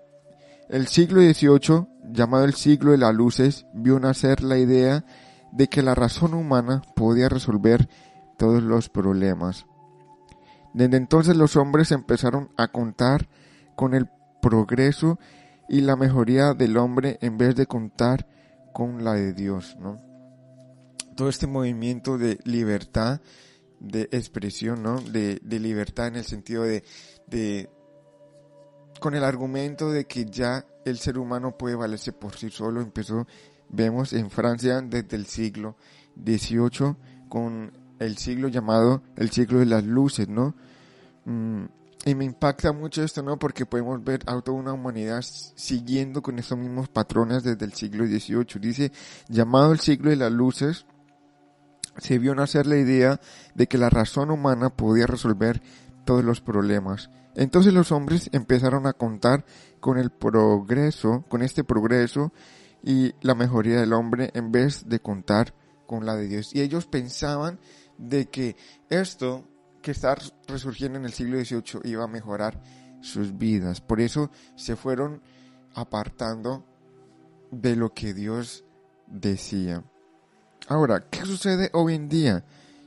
el 0.67 0.87
siglo 0.87 1.21
XVIII, 1.21 1.87
llamado 2.11 2.43
el 2.43 2.53
siglo 2.53 2.91
de 2.91 2.97
las 2.97 3.15
luces, 3.15 3.65
vio 3.73 3.97
nacer 3.97 4.43
la 4.43 4.57
idea 4.57 5.05
de 5.53 5.67
que 5.67 5.81
la 5.81 5.95
razón 5.95 6.33
humana 6.33 6.81
podía 6.97 7.29
resolver 7.29 7.87
todos 8.37 8.61
los 8.61 8.89
problemas. 8.89 9.65
Desde 10.73 10.97
entonces 10.97 11.37
los 11.37 11.55
hombres 11.55 11.93
empezaron 11.93 12.49
a 12.57 12.67
contar 12.67 13.29
con 13.77 13.93
el 13.93 14.09
progreso 14.41 15.17
y 15.69 15.79
la 15.79 15.95
mejoría 15.95 16.55
del 16.55 16.75
hombre 16.75 17.19
en 17.21 17.37
vez 17.37 17.55
de 17.55 17.67
contar 17.67 18.27
con 18.73 19.05
la 19.05 19.13
de 19.13 19.31
Dios, 19.31 19.77
¿no? 19.79 20.10
Todo 21.15 21.29
este 21.29 21.47
movimiento 21.47 22.17
de 22.17 22.39
libertad 22.45 23.21
de 23.79 24.03
expresión, 24.11 24.83
¿no? 24.83 25.01
De, 25.01 25.39
de 25.43 25.59
libertad 25.59 26.07
en 26.07 26.17
el 26.17 26.25
sentido 26.25 26.63
de, 26.63 26.83
de, 27.27 27.69
con 28.99 29.15
el 29.15 29.23
argumento 29.23 29.91
de 29.91 30.05
que 30.05 30.25
ya 30.25 30.65
el 30.85 30.99
ser 30.99 31.17
humano 31.17 31.57
puede 31.57 31.75
valerse 31.75 32.13
por 32.13 32.35
sí 32.35 32.49
solo, 32.51 32.81
empezó, 32.81 33.27
vemos 33.69 34.13
en 34.13 34.29
Francia 34.29 34.81
desde 34.81 35.17
el 35.17 35.25
siglo 35.25 35.75
XVIII 36.23 36.95
con 37.27 37.71
el 37.99 38.17
siglo 38.17 38.47
llamado 38.47 39.03
el 39.15 39.31
siglo 39.31 39.59
de 39.59 39.65
las 39.65 39.83
luces, 39.83 40.27
¿no? 40.27 40.55
Mm, 41.25 41.65
y 42.03 42.15
me 42.15 42.25
impacta 42.25 42.71
mucho 42.71 43.03
esto, 43.03 43.21
¿no? 43.21 43.37
Porque 43.37 43.65
podemos 43.65 44.03
ver 44.03 44.21
a 44.25 44.41
toda 44.41 44.57
una 44.57 44.73
humanidad 44.73 45.21
siguiendo 45.21 46.21
con 46.21 46.39
esos 46.39 46.57
mismos 46.57 46.89
patrones 46.89 47.43
desde 47.43 47.63
el 47.63 47.73
siglo 47.73 48.05
XVIII. 48.05 48.59
Dice, 48.59 48.91
llamado 49.27 49.71
el 49.71 49.79
siglo 49.79 50.09
de 50.09 50.15
las 50.15 50.31
luces, 50.31 50.85
se 51.97 52.19
vio 52.19 52.35
nacer 52.35 52.67
la 52.67 52.77
idea 52.77 53.19
de 53.55 53.67
que 53.67 53.77
la 53.77 53.89
razón 53.89 54.31
humana 54.31 54.69
podía 54.69 55.07
resolver 55.07 55.61
todos 56.05 56.23
los 56.23 56.41
problemas. 56.41 57.09
Entonces 57.35 57.73
los 57.73 57.91
hombres 57.91 58.29
empezaron 58.33 58.87
a 58.87 58.93
contar 58.93 59.45
con 59.79 59.97
el 59.97 60.09
progreso, 60.09 61.25
con 61.29 61.41
este 61.41 61.63
progreso 61.63 62.33
y 62.83 63.13
la 63.21 63.35
mejoría 63.35 63.79
del 63.79 63.93
hombre 63.93 64.31
en 64.33 64.51
vez 64.51 64.87
de 64.87 64.99
contar 64.99 65.53
con 65.85 66.05
la 66.05 66.15
de 66.15 66.27
Dios. 66.27 66.53
Y 66.53 66.61
ellos 66.61 66.87
pensaban 66.87 67.59
de 67.97 68.27
que 68.27 68.55
esto 68.89 69.47
que 69.81 69.91
estar 69.91 70.19
resurgiendo 70.47 70.97
en 70.99 71.05
el 71.05 71.13
siglo 71.13 71.43
XVIII 71.43 71.81
iba 71.85 72.03
a 72.03 72.07
mejorar 72.07 72.61
sus 73.01 73.37
vidas. 73.37 73.81
Por 73.81 73.99
eso 73.99 74.29
se 74.55 74.75
fueron 74.75 75.21
apartando 75.73 76.65
de 77.51 77.75
lo 77.75 77.93
que 77.93 78.13
Dios 78.13 78.63
decía. 79.07 79.83
Ahora, 80.71 81.01
¿qué 81.09 81.25
sucede 81.25 81.69
hoy 81.73 81.95
en 81.95 82.07
día, 82.07 82.45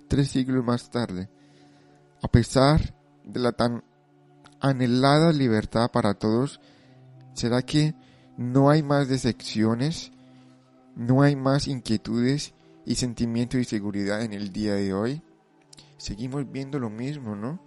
tres 0.08 0.30
siglos 0.30 0.64
más 0.64 0.88
tarde? 0.88 1.28
A 2.22 2.28
pesar 2.28 2.94
de 3.24 3.38
la 3.38 3.52
tan 3.52 3.84
anhelada 4.58 5.34
libertad 5.34 5.90
para 5.90 6.14
todos, 6.14 6.62
¿será 7.34 7.60
que 7.60 7.94
no 8.38 8.70
hay 8.70 8.82
más 8.82 9.08
decepciones? 9.08 10.12
¿No 10.96 11.20
hay 11.20 11.36
más 11.36 11.68
inquietudes 11.68 12.54
y 12.86 12.94
sentimiento 12.94 13.58
de 13.58 13.64
inseguridad 13.64 14.22
en 14.22 14.32
el 14.32 14.50
día 14.50 14.76
de 14.76 14.94
hoy? 14.94 15.22
Seguimos 15.98 16.50
viendo 16.50 16.78
lo 16.78 16.88
mismo, 16.88 17.36
¿no? 17.36 17.60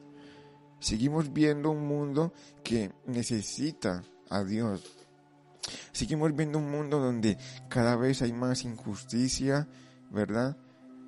Seguimos 0.79 1.31
viendo 1.31 1.69
un 1.69 1.87
mundo 1.87 2.33
que 2.63 2.91
necesita 3.05 4.01
a 4.31 4.43
Dios. 4.43 4.81
Seguimos 5.91 6.35
viendo 6.35 6.57
un 6.57 6.71
mundo 6.71 6.97
donde 6.97 7.37
cada 7.69 7.95
vez 7.95 8.23
hay 8.23 8.33
más 8.33 8.63
injusticia, 8.63 9.67
¿verdad? 10.09 10.55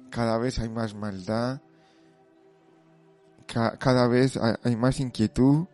Cada 0.09 0.37
vez 0.37 0.59
hay 0.59 0.69
más 0.69 0.95
maldad, 0.95 1.61
ca- 3.47 3.77
cada 3.77 4.07
vez 4.07 4.37
hay, 4.63 4.75
más 4.75 4.99
inquietud, 4.99 5.67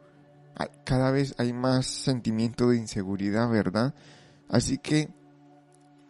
cada 0.83 1.11
vez 1.11 1.35
hay 1.37 1.53
más 1.53 1.85
sentimiento 1.85 2.69
de 2.69 2.77
inseguridad, 2.77 3.49
¿verdad? 3.49 3.93
Así 4.49 4.77
que 4.77 5.09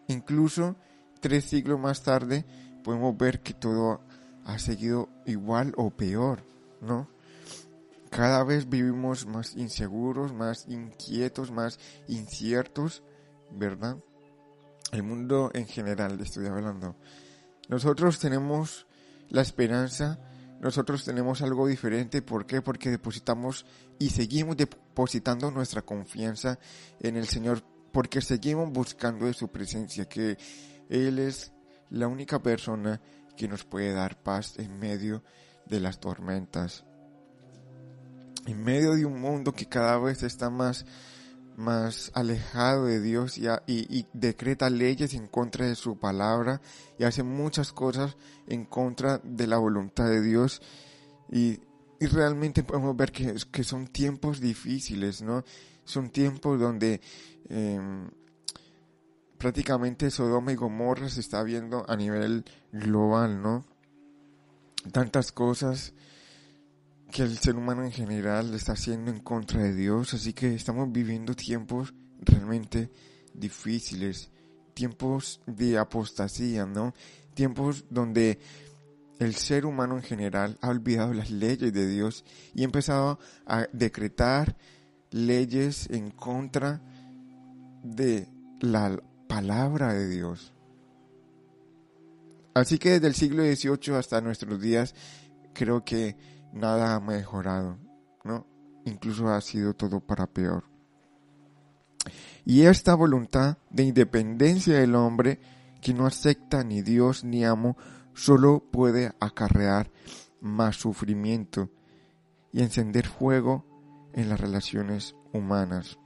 incluso 0.08 0.76
tres 1.20 1.46
siglos 1.46 1.80
más 1.80 2.04
tarde 2.04 2.46
podemos 2.84 3.18
ver 3.18 3.42
que 3.42 3.54
todo 3.54 4.02
ha 4.46 4.60
seguido 4.60 5.10
igual 5.26 5.74
o 5.78 5.90
peor, 5.90 6.44
¿no? 6.82 7.10
Cada 8.12 8.44
vez 8.44 8.70
vivimos 8.70 9.26
más 9.26 9.56
inseguros, 9.56 10.32
más 10.34 10.68
inquietos, 10.68 11.52
más 11.52 11.80
inciertos, 12.08 13.04
¿verdad? 13.52 13.98
El 14.96 15.04
mundo 15.04 15.52
en 15.54 15.68
general, 15.68 16.18
estoy 16.22 16.46
hablando. 16.46 16.96
Nosotros 17.68 18.18
tenemos 18.18 18.88
la 19.28 19.42
esperanza, 19.42 20.22
nosotros 20.62 21.04
tenemos 21.04 21.42
algo 21.42 21.68
diferente. 21.68 22.22
¿Por 22.22 22.46
qué? 22.46 22.62
Porque 22.62 22.90
depositamos 22.90 23.66
y 24.00 24.12
seguimos 24.12 24.56
depositando 24.56 25.52
nuestra 25.52 25.82
confianza 25.82 26.60
en 27.02 27.18
el 27.18 27.28
Señor, 27.28 27.62
porque 27.92 28.22
seguimos 28.22 28.72
buscando 28.72 29.32
su 29.34 29.50
presencia, 29.50 30.06
que 30.06 30.38
Él 30.88 31.20
es 31.20 31.52
la 31.90 32.08
única 32.08 32.42
persona 32.42 33.02
que 33.36 33.50
nos 33.50 33.66
puede 33.66 33.92
dar 33.92 34.24
paz 34.24 34.58
en 34.60 34.80
medio 34.80 35.24
de 35.66 35.82
las 35.82 36.00
tormentas. 36.00 36.86
En 38.46 38.64
medio 38.64 38.94
de 38.94 39.04
un 39.04 39.20
mundo 39.20 39.52
que 39.52 39.68
cada 39.68 39.98
vez 39.98 40.24
está 40.24 40.50
más, 40.50 40.86
más 41.56 42.12
alejado 42.14 42.86
de 42.86 43.02
Dios 43.02 43.38
y, 43.38 44.06
decreta 44.14 44.70
leyes 44.70 45.14
en 45.14 45.28
contra 45.28 45.66
de 45.66 45.76
su 45.76 45.98
palabra 45.98 46.62
y 47.00 47.04
hace 47.04 47.24
muchas 47.24 47.72
cosas 47.72 48.18
en 48.48 48.66
contra 48.66 49.20
de 49.24 49.48
la 49.48 49.58
voluntad 49.58 50.06
de 50.06 50.22
Dios 50.22 50.62
y, 51.32 51.60
y 52.00 52.06
realmente 52.08 52.64
podemos 52.64 52.96
ver 52.96 53.12
que, 53.12 53.36
que 53.52 53.64
son 53.64 53.88
tiempos 53.88 54.40
difíciles, 54.40 55.22
¿no? 55.22 55.44
Son 55.86 56.10
tiempos 56.10 56.60
donde 56.60 57.00
em, 57.50 58.10
prácticamente 59.38 60.12
Sodoma 60.12 60.52
y 60.52 60.56
Gomorra 60.56 61.10
se 61.10 61.20
está 61.20 61.44
viendo 61.44 61.86
a 61.90 61.96
nivel 61.96 62.44
global, 62.72 63.42
¿no? 63.42 63.66
Tantas 64.92 65.32
cosas 65.32 65.94
que 67.16 67.24
el 67.24 67.38
ser 67.38 67.56
humano 67.56 67.86
en 67.86 67.94
general 67.94 68.54
está 68.54 68.74
haciendo 68.74 69.10
en 69.10 69.22
contra 69.22 69.64
de 69.64 69.74
Dios, 69.74 70.14
así 70.14 70.34
que 70.34 70.54
estamos 70.54 70.92
viviendo 70.92 71.34
tiempos 71.34 71.94
realmente 72.20 72.92
difíciles, 73.34 74.30
tiempos 74.74 75.40
de 75.46 75.78
apostasía, 75.78 76.66
¿no? 76.66 76.94
Tiempos 77.34 77.86
donde 77.90 78.38
el 79.18 79.34
ser 79.36 79.66
humano 79.66 79.96
en 79.96 80.04
general 80.04 80.58
ha 80.60 80.68
olvidado 80.68 81.14
las 81.14 81.32
leyes 81.32 81.72
de 81.72 81.88
Dios 81.88 82.26
y 82.54 82.64
ha 82.64 82.66
empezado 82.66 83.18
a 83.46 83.66
decretar 83.72 84.58
leyes 85.12 85.90
en 85.92 86.12
contra 86.12 86.82
de 87.82 88.28
la 88.60 89.02
palabra 89.30 89.94
de 89.94 90.10
Dios. 90.10 90.52
Así 92.54 92.78
que 92.78 92.90
desde 92.90 93.08
el 93.08 93.16
siglo 93.16 93.44
XVIII 93.44 93.96
hasta 93.96 94.20
nuestros 94.20 94.60
días 94.60 94.94
creo 95.54 95.86
que 95.86 96.35
nada 96.56 96.96
ha 96.96 97.00
mejorado, 97.00 97.78
¿no? 98.24 98.48
Incluso 98.86 99.28
ha 99.30 99.40
sido 99.42 99.76
todo 99.76 100.00
para 100.00 100.26
peor. 100.26 100.64
Y 102.46 102.64
esta 102.64 102.96
voluntad 102.96 103.58
de 103.70 103.84
independencia 103.84 104.80
del 104.80 104.96
hombre 104.96 105.40
que 105.82 105.94
no 105.94 106.06
acepta 106.06 106.64
ni 106.64 106.82
Dios 106.82 107.24
ni 107.24 107.44
amo 107.44 107.78
solo 108.14 108.64
puede 108.72 109.12
acarrear 109.20 109.92
más 110.42 110.78
sufrimiento 110.78 111.70
y 112.52 112.62
encender 112.62 113.08
fuego 113.08 113.66
en 114.14 114.30
las 114.30 114.40
relaciones 114.40 115.16
humanas. 115.34 116.00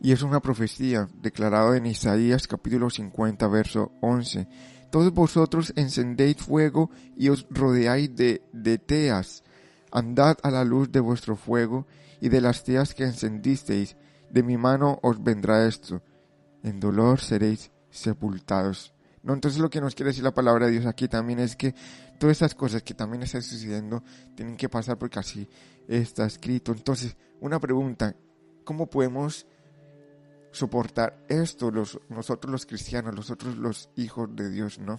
Y 0.00 0.12
es 0.12 0.22
una 0.22 0.40
profecía 0.40 1.08
declarada 1.20 1.76
en 1.76 1.86
Isaías 1.86 2.46
capítulo 2.46 2.88
50 2.88 3.48
verso 3.48 3.92
11. 4.00 4.48
Todos 4.90 5.12
vosotros 5.12 5.72
encendéis 5.76 6.38
fuego 6.38 6.90
y 7.16 7.28
os 7.28 7.46
rodeáis 7.50 8.14
de, 8.14 8.42
de 8.52 8.78
teas. 8.78 9.44
Andad 9.92 10.36
a 10.42 10.50
la 10.50 10.64
luz 10.64 10.90
de 10.90 11.00
vuestro 11.00 11.36
fuego 11.36 11.86
y 12.20 12.28
de 12.28 12.40
las 12.40 12.64
teas 12.64 12.94
que 12.94 13.04
encendisteis. 13.04 13.96
De 14.30 14.42
mi 14.42 14.56
mano 14.56 14.98
os 15.02 15.22
vendrá 15.22 15.66
esto. 15.66 16.02
En 16.62 16.80
dolor 16.80 17.20
seréis 17.20 17.70
sepultados. 17.90 18.92
No, 19.22 19.34
entonces 19.34 19.60
lo 19.60 19.68
que 19.68 19.80
nos 19.80 19.94
quiere 19.94 20.10
decir 20.10 20.24
la 20.24 20.34
palabra 20.34 20.66
de 20.66 20.72
Dios 20.72 20.86
aquí 20.86 21.06
también 21.06 21.40
es 21.40 21.54
que 21.54 21.74
todas 22.18 22.32
estas 22.32 22.54
cosas 22.54 22.82
que 22.82 22.94
también 22.94 23.22
están 23.22 23.42
sucediendo 23.42 24.02
tienen 24.34 24.56
que 24.56 24.68
pasar 24.68 24.98
porque 24.98 25.18
así 25.18 25.48
está 25.88 26.24
escrito. 26.24 26.72
Entonces, 26.72 27.16
una 27.40 27.60
pregunta, 27.60 28.16
¿cómo 28.64 28.88
podemos 28.88 29.46
soportar 30.52 31.24
esto 31.28 31.70
los, 31.70 31.98
nosotros 32.08 32.50
los 32.50 32.66
cristianos, 32.66 33.14
nosotros 33.14 33.56
los 33.56 33.90
hijos 33.96 34.28
de 34.34 34.50
Dios, 34.50 34.78
no? 34.78 34.96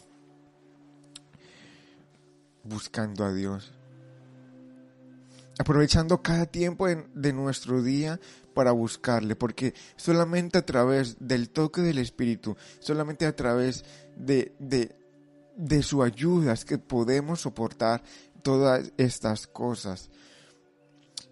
Buscando 2.64 3.26
a 3.26 3.34
Dios. 3.34 3.74
Aprovechando 5.60 6.22
cada 6.22 6.46
tiempo 6.46 6.88
en- 6.88 7.10
de 7.14 7.34
nuestro 7.34 7.82
día 7.84 8.20
para 8.54 8.72
buscarle, 8.72 9.36
porque 9.36 9.74
solamente 9.96 10.58
a 10.58 10.66
través 10.66 11.18
del 11.20 11.50
toque 11.50 11.82
del 11.82 11.98
Espíritu, 11.98 12.56
solamente 12.80 13.26
a 13.26 13.36
través 13.36 13.84
de, 14.16 14.56
de, 14.60 14.96
de 15.58 15.84
su 15.84 16.04
ayuda 16.04 16.54
es 16.54 16.66
que 16.66 16.78
podemos 16.78 17.42
soportar 17.42 18.04
todas 18.42 18.92
estas 18.98 19.48
cosas. 19.48 20.10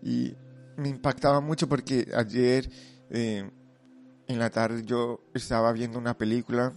Y 0.01 0.35
me 0.77 0.89
impactaba 0.89 1.41
mucho 1.41 1.67
porque 1.67 2.09
ayer 2.15 2.69
eh, 3.09 3.49
en 4.29 4.37
la 4.37 4.51
tarde 4.51 4.83
yo 4.85 5.21
estaba 5.33 5.73
viendo 5.73 5.97
una 5.97 6.17
película. 6.17 6.71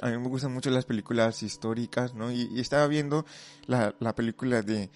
A 0.00 0.08
mí 0.08 0.18
me 0.18 0.28
gustan 0.28 0.54
mucho 0.54 0.70
las 0.70 0.86
películas 0.86 1.42
históricas, 1.42 2.14
¿no? 2.14 2.32
Y, 2.32 2.58
estaba 2.58 2.86
viendo 2.86 3.26
la, 3.66 3.94
la 4.00 4.14
película 4.14 4.62
de, 4.62 4.90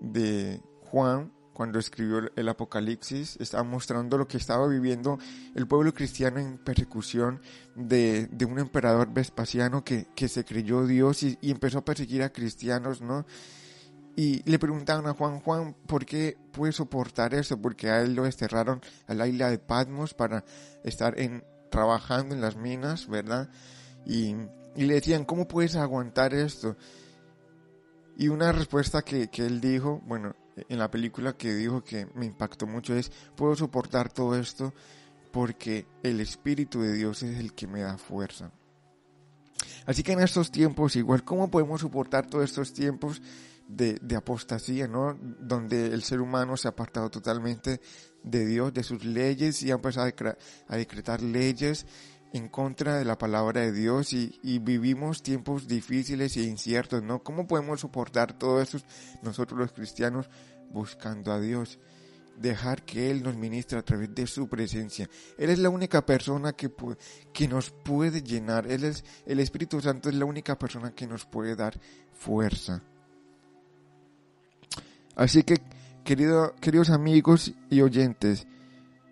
de 0.00 0.62
Juan 0.84 1.32
cuando 1.52 1.80
escribió 1.80 2.30
el 2.36 2.48
Apocalipsis. 2.48 3.36
Estaba 3.40 3.64
mostrando 3.64 4.16
lo 4.16 4.28
que 4.28 4.36
estaba 4.36 4.68
viviendo 4.68 5.18
el 5.56 5.66
pueblo 5.66 5.92
cristiano 5.92 6.38
en 6.38 6.58
persecución 6.58 7.42
de, 7.74 8.28
de 8.28 8.44
un 8.44 8.60
emperador 8.60 9.12
Vespasiano 9.12 9.82
que, 9.82 10.06
que 10.14 10.28
se 10.28 10.44
creyó 10.44 10.86
Dios 10.86 11.24
y 11.24 11.38
empezó 11.42 11.78
a 11.78 11.84
perseguir 11.84 12.22
a 12.22 12.32
cristianos, 12.32 13.00
¿no? 13.02 13.26
Y 14.14 14.42
le 14.48 14.58
preguntaban 14.58 15.06
a 15.06 15.14
Juan, 15.14 15.40
Juan, 15.40 15.74
¿por 15.86 16.04
qué 16.04 16.36
puede 16.52 16.72
soportar 16.72 17.32
eso? 17.34 17.60
Porque 17.60 17.88
a 17.88 18.02
él 18.02 18.14
lo 18.14 18.24
desterraron 18.24 18.80
a 19.06 19.14
la 19.14 19.26
isla 19.26 19.50
de 19.50 19.58
Patmos 19.58 20.12
para 20.12 20.44
estar 20.84 21.18
en, 21.18 21.44
trabajando 21.70 22.34
en 22.34 22.42
las 22.42 22.56
minas, 22.56 23.08
¿verdad? 23.08 23.48
Y, 24.04 24.34
y 24.76 24.84
le 24.84 24.94
decían, 24.94 25.24
¿cómo 25.24 25.48
puedes 25.48 25.76
aguantar 25.76 26.34
esto? 26.34 26.76
Y 28.18 28.28
una 28.28 28.52
respuesta 28.52 29.00
que, 29.02 29.28
que 29.28 29.46
él 29.46 29.60
dijo, 29.60 30.02
bueno, 30.04 30.34
en 30.68 30.78
la 30.78 30.90
película 30.90 31.32
que 31.32 31.54
dijo 31.54 31.82
que 31.82 32.06
me 32.14 32.26
impactó 32.26 32.66
mucho 32.66 32.94
es, 32.94 33.10
puedo 33.34 33.56
soportar 33.56 34.12
todo 34.12 34.36
esto 34.36 34.74
porque 35.30 35.86
el 36.02 36.20
Espíritu 36.20 36.82
de 36.82 36.92
Dios 36.92 37.22
es 37.22 37.38
el 37.38 37.54
que 37.54 37.66
me 37.66 37.80
da 37.80 37.96
fuerza. 37.96 38.52
Así 39.86 40.02
que 40.02 40.12
en 40.12 40.20
estos 40.20 40.50
tiempos, 40.50 40.94
igual, 40.96 41.24
¿cómo 41.24 41.50
podemos 41.50 41.80
soportar 41.80 42.26
todos 42.26 42.44
estos 42.44 42.72
tiempos 42.72 43.22
de, 43.68 43.98
de 44.00 44.16
apostasía, 44.16 44.88
¿no? 44.88 45.18
Donde 45.40 45.86
el 45.86 46.02
ser 46.02 46.20
humano 46.20 46.56
se 46.56 46.68
ha 46.68 46.72
apartado 46.72 47.10
totalmente 47.10 47.80
de 48.22 48.46
Dios, 48.46 48.72
de 48.72 48.82
sus 48.82 49.04
leyes 49.04 49.62
y 49.62 49.70
ha 49.70 49.74
empezado 49.74 50.06
a, 50.06 50.10
decre- 50.10 50.36
a 50.68 50.76
decretar 50.76 51.22
leyes 51.22 51.86
en 52.32 52.48
contra 52.48 52.96
de 52.96 53.04
la 53.04 53.18
palabra 53.18 53.60
de 53.60 53.72
Dios 53.72 54.12
y, 54.12 54.38
vivimos 54.58 55.22
tiempos 55.22 55.68
difíciles 55.68 56.36
e 56.36 56.42
inciertos, 56.44 57.02
¿no? 57.02 57.22
¿Cómo 57.22 57.46
podemos 57.46 57.80
soportar 57.80 58.38
todo 58.38 58.62
eso 58.62 58.78
nosotros 59.22 59.58
los 59.58 59.72
cristianos 59.72 60.30
buscando 60.70 61.32
a 61.32 61.40
Dios? 61.40 61.78
Dejar 62.38 62.84
que 62.84 63.10
Él 63.10 63.22
nos 63.22 63.36
ministre 63.36 63.78
a 63.78 63.82
través 63.82 64.14
de 64.14 64.26
su 64.26 64.48
presencia. 64.48 65.10
Él 65.36 65.50
es 65.50 65.58
la 65.58 65.68
única 65.68 66.06
persona 66.06 66.54
que, 66.54 66.72
que 67.34 67.46
nos 67.46 67.70
puede 67.70 68.22
llenar. 68.22 68.66
Él 68.66 68.84
es, 68.84 69.04
el 69.26 69.38
Espíritu 69.38 69.82
Santo 69.82 70.08
es 70.08 70.14
la 70.14 70.24
única 70.24 70.58
persona 70.58 70.94
que 70.94 71.06
nos 71.06 71.26
puede 71.26 71.54
dar 71.54 71.78
fuerza. 72.12 72.82
Así 75.16 75.42
que, 75.42 75.58
querido, 76.04 76.54
queridos 76.56 76.90
amigos 76.90 77.54
y 77.70 77.80
oyentes, 77.80 78.46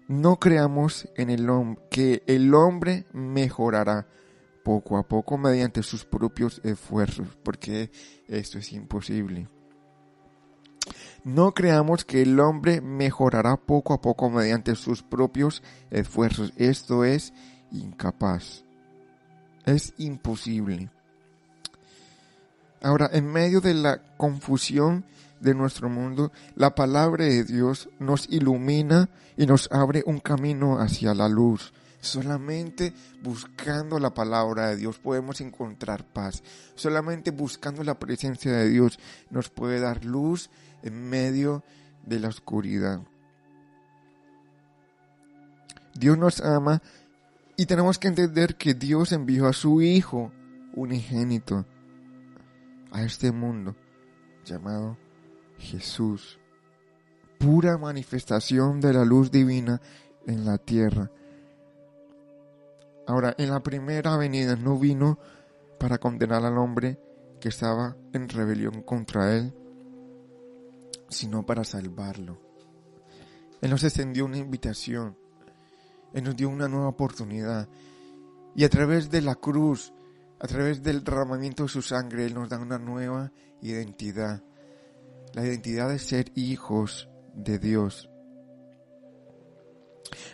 no 0.09 0.41
creamos 0.41 1.09
en 1.17 1.31
el 1.31 1.49
que 1.91 2.23
el 2.27 2.55
hombre 2.55 3.07
mejorará 3.13 4.09
poco 4.65 4.99
a 4.99 5.07
poco 5.07 5.39
mediante 5.39 5.83
sus 5.83 6.05
propios 6.05 6.61
esfuerzos, 6.65 7.29
porque 7.43 7.91
esto 8.29 8.59
es 8.59 8.73
imposible. 8.73 9.49
No 11.23 11.53
creamos 11.53 12.05
que 12.05 12.23
el 12.23 12.41
hombre 12.41 12.81
mejorará 12.81 13.57
poco 13.57 13.93
a 13.93 14.01
poco 14.01 14.31
mediante 14.31 14.75
sus 14.75 15.03
propios 15.03 15.63
esfuerzos. 15.91 16.53
Esto 16.57 17.05
es 17.05 17.35
incapaz. 17.71 18.65
Es 19.67 19.93
imposible. 19.99 20.91
Ahora, 22.83 23.11
en 23.13 23.27
medio 23.27 23.61
de 23.61 23.75
la 23.75 24.03
confusión 24.17 25.05
de 25.41 25.55
nuestro 25.55 25.89
mundo, 25.89 26.33
la 26.55 26.75
palabra 26.75 27.25
de 27.25 27.45
Dios 27.45 27.89
nos 27.99 28.29
ilumina 28.29 29.09
y 29.37 29.47
nos 29.47 29.71
abre 29.73 30.03
un 30.07 30.21
camino 30.21 30.79
hacia 30.79 31.15
la 31.15 31.29
luz. 31.29 31.73
Solamente 32.01 32.95
buscando 33.23 33.99
la 33.99 34.15
palabra 34.15 34.69
de 34.69 34.77
Dios 34.77 34.99
podemos 34.99 35.41
encontrar 35.41 36.05
paz. 36.05 36.43
Solamente 36.75 37.31
buscando 37.31 37.83
la 37.85 37.99
presencia 37.99 38.53
de 38.53 38.69
Dios 38.69 38.99
nos 39.29 39.51
puede 39.51 39.81
dar 39.81 40.05
luz 40.05 40.51
en 40.83 41.09
medio 41.11 41.63
de 42.07 42.21
la 42.21 42.29
oscuridad. 42.29 43.01
Dios 45.95 46.17
nos 46.17 46.41
ama 46.41 46.81
y 47.57 47.67
tenemos 47.67 47.99
que 47.99 48.09
entender 48.09 48.57
que 48.57 48.73
Dios 48.73 49.13
envió 49.13 49.47
a 49.47 49.53
su 49.53 49.83
Hijo 49.83 50.33
unigénito 50.75 51.67
a 52.91 53.03
este 53.03 53.33
mundo 53.33 53.77
llamado 54.45 54.97
Jesús, 55.61 56.39
pura 57.39 57.79
manifestación 57.79 58.81
de 58.81 58.93
la 58.93 59.05
luz 59.05 59.31
divina 59.31 59.81
en 60.27 60.45
la 60.45 60.59
tierra. 60.59 61.11
Ahora, 63.07 63.35
en 63.39 63.51
la 63.51 63.63
primera 63.63 64.17
venida 64.17 64.57
no 64.57 64.79
vino 64.79 65.19
para 65.79 65.99
condenar 65.99 66.45
al 66.45 66.59
hombre 66.59 66.99
que 67.41 67.49
estaba 67.51 67.97
en 68.13 68.29
rebelión 68.29 68.83
contra 68.83 69.37
él, 69.37 69.55
sino 71.09 71.45
para 71.45 71.65
salvarlo. 71.65 72.39
Él 73.61 73.71
nos 73.71 73.85
extendió 73.85 74.25
una 74.25 74.39
invitación, 74.39 75.17
Él 76.15 76.25
nos 76.25 76.37
dio 76.37 76.49
una 76.49 76.69
nueva 76.69 76.89
oportunidad, 76.89 77.69
y 78.55 78.65
a 78.65 78.71
través 78.71 79.11
de 79.11 79.21
la 79.21 79.35
cruz, 79.35 79.93
a 80.39 80.47
través 80.47 80.83
del 80.83 81.05
derramamiento 81.05 81.65
de 81.65 81.69
su 81.69 81.83
sangre, 81.83 82.25
Él 82.25 82.35
nos 82.35 82.49
da 82.49 82.59
una 82.59 82.79
nueva 82.79 83.33
identidad 83.61 84.43
la 85.35 85.45
identidad 85.47 85.89
de 85.89 85.99
ser 85.99 86.33
hijos 86.35 87.09
de 87.35 87.59
Dios. 87.59 88.11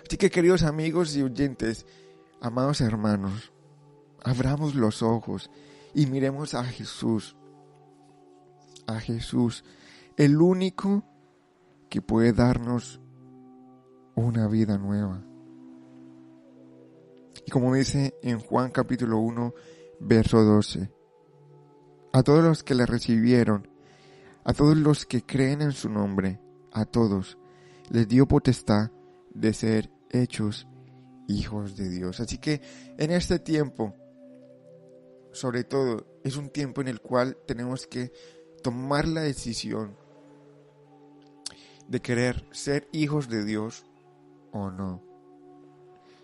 Así 0.07 0.17
que 0.17 0.31
queridos 0.31 0.63
amigos 0.63 1.17
y 1.17 1.23
oyentes, 1.23 1.87
amados 2.41 2.81
hermanos, 2.81 3.53
abramos 4.23 4.75
los 4.75 5.03
ojos 5.03 5.51
y 5.95 6.07
miremos 6.07 6.55
a 6.55 6.65
Jesús, 6.65 7.37
a 8.87 9.01
Jesús, 9.01 9.65
el 10.17 10.41
único 10.41 11.05
que 11.89 12.03
puede 12.03 12.33
darnos 12.33 13.01
una 14.15 14.49
vida 14.49 14.79
nueva. 14.79 15.23
Y 17.45 17.51
como 17.51 17.75
dice 17.75 18.15
en 18.23 18.41
Juan 18.41 18.71
capítulo 18.71 19.19
1, 19.19 19.55
verso 20.01 20.43
12, 20.43 20.91
a 22.13 22.23
todos 22.23 22.43
los 22.43 22.65
que 22.65 22.75
le 22.75 22.87
recibieron, 22.87 23.69
a 24.47 24.55
todos 24.55 24.77
los 24.77 25.07
que 25.07 25.23
creen 25.23 25.61
en 25.61 25.73
su 25.73 25.89
nombre, 25.89 26.41
a 26.71 26.85
todos, 26.85 27.37
les 27.91 28.07
dio 28.07 28.29
potestad 28.29 28.93
de 29.35 29.53
ser 29.53 29.91
hechos 30.09 30.69
hijos 31.27 31.77
de 31.77 31.89
Dios. 31.89 32.21
Así 32.21 32.39
que 32.39 32.61
en 32.97 33.11
este 33.11 33.41
tiempo, 33.41 33.97
sobre 35.33 35.65
todo, 35.65 36.07
es 36.23 36.37
un 36.37 36.51
tiempo 36.51 36.81
en 36.81 36.87
el 36.87 37.01
cual 37.01 37.37
tenemos 37.45 37.89
que 37.89 38.13
tomar 38.63 39.09
la 39.09 39.23
decisión 39.23 39.97
de 41.89 42.01
querer 42.01 42.47
ser 42.53 42.89
hijos 42.93 43.29
de 43.29 43.45
Dios 43.45 43.85
o 44.53 44.71
no. 44.71 45.03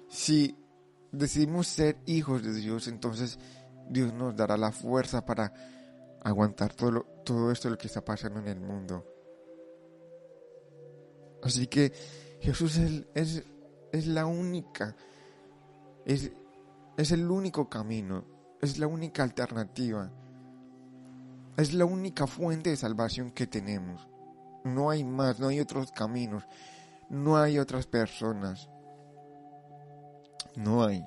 Si 0.09 0.57
decidimos 1.11 1.67
ser 1.67 1.99
hijos 2.07 2.45
de 2.45 2.55
Dios, 2.55 2.87
entonces 2.87 3.41
Dios 3.91 4.13
nos 4.15 4.37
dará 4.37 4.57
la 4.57 4.71
fuerza 4.71 5.27
para 5.27 5.53
aguantar 6.25 6.75
todo, 6.75 6.91
lo- 6.91 7.05
todo 7.25 7.51
esto 7.51 7.69
lo 7.71 7.79
que 7.79 7.87
está 7.87 8.05
pasando 8.05 8.41
en 8.41 8.49
el 8.49 8.61
mundo. 8.61 9.05
Así 11.43 11.67
que 11.67 11.93
Jesús 12.41 12.77
es, 12.77 13.05
es, 13.15 13.45
es 13.93 14.07
la 14.07 14.27
única, 14.27 14.95
es, 16.07 16.31
es 16.97 17.11
el 17.11 17.29
único 17.31 17.69
camino, 17.69 18.25
es 18.61 18.79
la 18.79 18.87
única 18.87 19.23
alternativa, 19.25 20.11
es 21.57 21.75
la 21.75 21.85
única 21.85 22.27
fuente 22.27 22.71
de 22.71 22.77
salvación 22.77 23.33
que 23.33 23.47
tenemos. 23.47 24.09
No 24.65 24.91
hay 24.91 25.03
más, 25.03 25.41
no 25.41 25.49
hay 25.49 25.59
otros 25.59 25.91
caminos, 25.91 26.45
no 27.11 27.37
hay 27.37 27.59
otras 27.59 27.87
personas, 27.87 28.69
no 30.55 30.85
hay. 30.85 31.05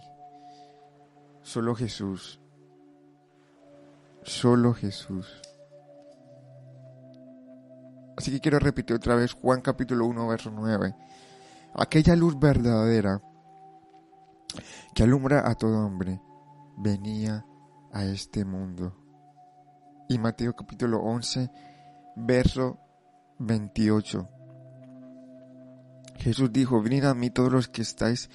Solo 1.42 1.76
Jesús. 1.76 2.42
Solo 4.26 4.74
Jesús. 4.74 5.40
Así 8.18 8.32
que 8.32 8.40
quiero 8.40 8.58
repetir 8.58 8.96
otra 8.96 9.16
vez 9.16 9.34
Juan 9.34 9.62
capítulo 9.62 10.08
1, 10.08 10.28
verso 10.28 10.50
9. 10.50 10.96
Aquella 11.76 12.16
luz 12.16 12.40
verdadera 12.40 13.22
que 14.96 15.04
alumbra 15.04 15.48
a 15.48 15.54
todo 15.54 15.86
hombre 15.86 16.20
venía 16.78 17.46
a 17.94 18.06
este 18.06 18.46
mundo. 18.46 18.98
Y 20.10 20.18
Mateo 20.18 20.56
capítulo 20.56 21.02
11, 21.02 21.52
verso 22.16 22.80
28. 23.38 24.30
Jesús 26.18 26.52
dijo, 26.52 26.82
venid 26.82 27.04
a 27.04 27.14
mí 27.14 27.30
todos 27.30 27.52
los 27.52 27.68
que 27.68 27.84
estáis 27.84 28.32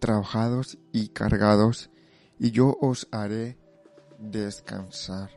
trabajados 0.00 0.78
y 0.92 1.10
cargados, 1.10 1.90
y 2.40 2.50
yo 2.50 2.76
os 2.80 3.06
haré 3.12 3.57
descansar. 4.18 5.30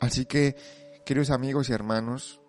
Así 0.00 0.26
que, 0.26 0.56
queridos 1.04 1.30
amigos 1.30 1.68
y 1.68 1.72
hermanos, 1.72 2.40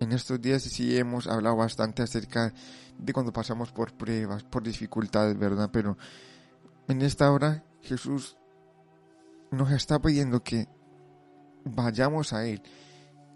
en 0.00 0.12
estos 0.12 0.40
días 0.40 0.62
sí 0.62 0.96
hemos 0.98 1.26
hablado 1.26 1.56
bastante 1.56 2.02
acerca 2.02 2.52
de 2.98 3.12
cuando 3.12 3.32
pasamos 3.32 3.72
por 3.72 3.92
pruebas, 3.96 4.42
por 4.42 4.62
dificultades, 4.62 5.38
¿verdad? 5.38 5.70
Pero 5.72 5.96
en 6.88 7.02
esta 7.02 7.30
hora 7.30 7.64
Jesús 7.82 8.36
nos 9.50 9.70
está 9.70 10.00
pidiendo 10.00 10.42
que 10.42 10.66
vayamos 11.64 12.32
a 12.32 12.46
Él, 12.46 12.62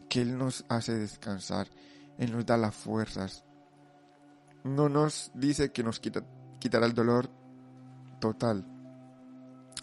que 0.09 0.23
Él 0.23 0.37
nos 0.39 0.65
hace 0.69 0.95
descansar, 0.95 1.69
Él 2.19 2.33
nos 2.33 2.45
da 2.47 2.57
las 2.57 2.75
fuerzas. 2.75 3.45
No 4.65 4.89
nos 4.89 5.31
dice 5.35 5.71
que 5.71 5.83
nos 5.83 6.01
quita, 6.01 6.25
quitará 6.59 6.87
el 6.87 6.95
dolor 6.95 7.31
total, 8.19 8.67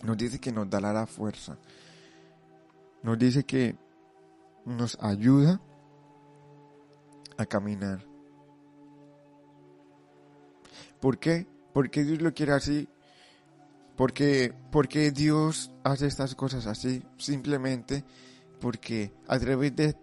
nos 0.03 0.17
dice 0.17 0.39
que 0.39 0.51
nos 0.51 0.69
dará 0.69 0.93
la 0.93 1.07
fuerza. 1.07 1.57
Nos 3.01 3.17
dice 3.17 3.43
que 3.45 3.75
nos 4.65 4.97
ayuda 5.01 5.61
a 7.37 7.45
caminar. 7.45 8.05
¿Por 10.99 11.17
qué? 11.17 11.47
Porque 11.73 12.03
Dios 12.03 12.21
lo 12.21 12.33
quiere 12.33 12.51
así. 12.51 12.87
Porque, 13.95 14.53
porque 14.71 15.11
Dios 15.11 15.71
hace 15.83 16.07
estas 16.07 16.35
cosas 16.35 16.67
así. 16.67 17.03
Simplemente 17.17 18.03
porque 18.59 19.13
a 19.27 19.39
través 19.39 19.75
de 19.75 19.95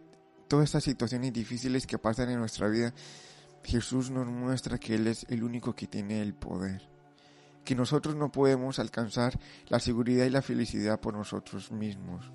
todas 0.48 0.66
estas 0.66 0.84
situaciones 0.84 1.32
difíciles 1.32 1.86
que 1.86 1.98
pasan 1.98 2.30
en 2.30 2.38
nuestra 2.38 2.68
vida, 2.68 2.92
Jesús 3.64 4.10
nos 4.10 4.26
muestra 4.26 4.78
que 4.78 4.94
Él 4.94 5.06
es 5.06 5.26
el 5.28 5.42
único 5.42 5.74
que 5.74 5.86
tiene 5.86 6.22
el 6.22 6.34
poder 6.34 6.99
que 7.64 7.74
nosotros 7.74 8.16
no 8.16 8.32
podemos 8.32 8.78
alcanzar 8.78 9.38
la 9.68 9.80
seguridad 9.80 10.24
y 10.24 10.30
la 10.30 10.42
felicidad 10.42 11.00
por 11.00 11.14
nosotros 11.14 11.70
mismos. 11.70 12.32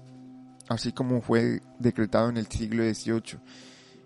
Así 0.68 0.92
como 0.92 1.22
fue 1.22 1.62
decretado 1.80 2.30
en 2.30 2.38
el 2.38 2.48
siglo 2.48 2.84
XVIII, 2.84 3.40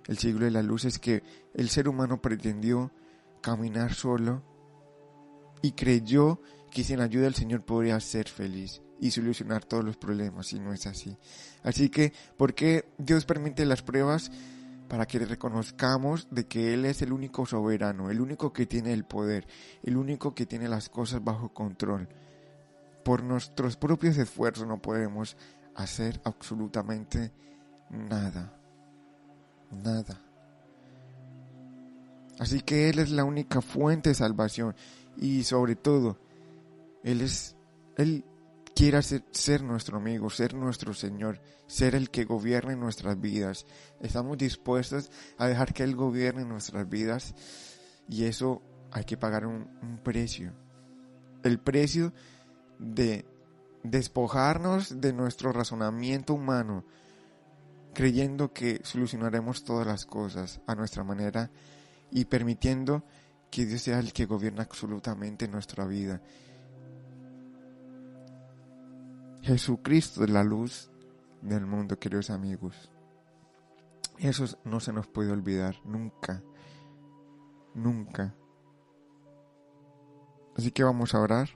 el 0.07 0.17
siglo 0.17 0.45
de 0.45 0.51
la 0.51 0.63
luz, 0.63 0.85
es 0.85 0.99
que 0.99 1.23
el 1.53 1.69
ser 1.69 1.87
humano 1.87 2.21
pretendió 2.21 2.91
caminar 3.41 3.93
solo 3.93 4.43
y 5.61 5.71
creyó 5.71 6.41
que 6.71 6.83
sin 6.83 6.99
ayuda 6.99 7.23
del 7.23 7.35
Señor 7.35 7.63
podría 7.63 7.99
ser 7.99 8.27
feliz 8.27 8.81
y 8.99 9.11
solucionar 9.11 9.63
todos 9.63 9.83
los 9.83 9.97
problemas 9.97 10.51
y 10.53 10.59
no 10.59 10.73
es 10.73 10.85
así. 10.87 11.17
Así 11.63 11.89
que, 11.89 12.13
¿por 12.37 12.53
qué 12.53 12.91
Dios 12.97 13.25
permite 13.25 13.65
las 13.65 13.81
pruebas? 13.81 14.31
Para 14.89 15.05
que 15.05 15.19
reconozcamos 15.19 16.27
de 16.31 16.47
que 16.47 16.73
Él 16.73 16.83
es 16.83 17.01
el 17.01 17.13
único 17.13 17.45
soberano, 17.45 18.09
el 18.09 18.19
único 18.19 18.51
que 18.51 18.65
tiene 18.65 18.91
el 18.91 19.05
poder, 19.05 19.47
el 19.83 19.95
único 19.95 20.33
que 20.33 20.45
tiene 20.45 20.67
las 20.67 20.89
cosas 20.89 21.23
bajo 21.23 21.53
control. 21.53 22.09
Por 23.05 23.23
nuestros 23.23 23.77
propios 23.77 24.17
esfuerzos 24.17 24.67
no 24.67 24.81
podemos 24.81 25.37
hacer 25.75 26.19
absolutamente 26.25 27.31
nada. 27.89 28.51
Nada. 29.71 30.19
Así 32.39 32.61
que 32.61 32.89
Él 32.89 32.99
es 32.99 33.11
la 33.11 33.23
única 33.23 33.61
fuente 33.61 34.09
de 34.09 34.15
salvación 34.15 34.75
y 35.17 35.43
sobre 35.43 35.75
todo, 35.75 36.17
Él 37.03 37.21
es, 37.21 37.55
Él 37.95 38.23
quiere 38.79 39.01
ser, 39.03 39.25
ser 39.31 39.61
nuestro 39.61 39.97
amigo, 39.97 40.29
ser 40.29 40.53
nuestro 40.53 40.93
Señor, 40.93 41.41
ser 41.67 41.95
el 41.95 42.09
que 42.09 42.23
gobierne 42.23 42.77
nuestras 42.77 43.19
vidas. 43.19 43.65
Estamos 43.99 44.37
dispuestos 44.37 45.11
a 45.37 45.47
dejar 45.47 45.73
que 45.73 45.83
Él 45.83 45.97
gobierne 45.97 46.45
nuestras 46.45 46.87
vidas 46.87 47.35
y 48.07 48.23
eso 48.23 48.61
hay 48.93 49.03
que 49.03 49.17
pagar 49.17 49.45
un, 49.45 49.67
un 49.81 49.97
precio. 49.97 50.53
El 51.43 51.59
precio 51.59 52.13
de 52.79 53.25
despojarnos 53.83 55.01
de 55.01 55.11
nuestro 55.11 55.51
razonamiento 55.51 56.33
humano, 56.33 56.85
creyendo 57.93 58.53
que 58.53 58.79
solucionaremos 58.85 59.65
todas 59.65 59.85
las 59.85 60.05
cosas 60.05 60.61
a 60.67 60.75
nuestra 60.75 61.03
manera 61.03 61.51
y 62.11 62.23
permitiendo 62.23 63.03
que 63.51 63.65
Dios 63.65 63.81
sea 63.81 63.99
el 63.99 64.13
que 64.13 64.25
gobierna 64.25 64.63
absolutamente 64.63 65.49
nuestra 65.49 65.85
vida. 65.85 66.21
Jesucristo 69.49 70.23
es 70.23 70.29
la 70.29 70.43
luz 70.43 70.91
del 71.41 71.65
mundo, 71.65 71.97
queridos 71.97 72.29
amigos. 72.29 72.91
Eso 74.19 74.45
no 74.63 74.79
se 74.79 74.93
nos 74.93 75.07
puede 75.07 75.31
olvidar 75.31 75.75
nunca, 75.85 76.43
nunca. 77.73 78.35
Así 80.55 80.69
que 80.69 80.83
vamos 80.83 81.15
a 81.15 81.21
orar. 81.21 81.49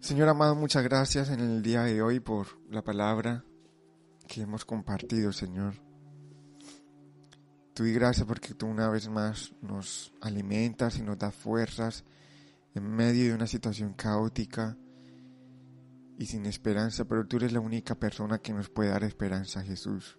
Señor 0.00 0.28
amado, 0.28 0.56
muchas 0.56 0.82
gracias 0.82 1.30
en 1.30 1.38
el 1.38 1.62
día 1.62 1.84
de 1.84 2.02
hoy 2.02 2.18
por 2.18 2.60
la 2.68 2.82
palabra 2.82 3.44
que 4.26 4.42
hemos 4.42 4.64
compartido, 4.64 5.32
Señor. 5.32 5.74
Te 7.74 7.84
doy 7.84 7.92
gracias 7.92 8.26
porque 8.26 8.52
tú 8.52 8.66
una 8.66 8.88
vez 8.88 9.08
más 9.08 9.54
nos 9.62 10.12
alimentas 10.22 10.98
y 10.98 11.02
nos 11.02 11.20
das 11.20 11.36
fuerzas 11.36 12.04
en 12.74 12.82
medio 12.82 13.28
de 13.28 13.34
una 13.34 13.46
situación 13.46 13.92
caótica 13.92 14.76
y 16.18 16.26
sin 16.26 16.46
esperanza, 16.46 17.04
pero 17.04 17.26
tú 17.26 17.36
eres 17.36 17.52
la 17.52 17.60
única 17.60 17.94
persona 17.94 18.38
que 18.38 18.52
nos 18.52 18.68
puede 18.68 18.90
dar 18.90 19.04
esperanza, 19.04 19.62
Jesús. 19.62 20.18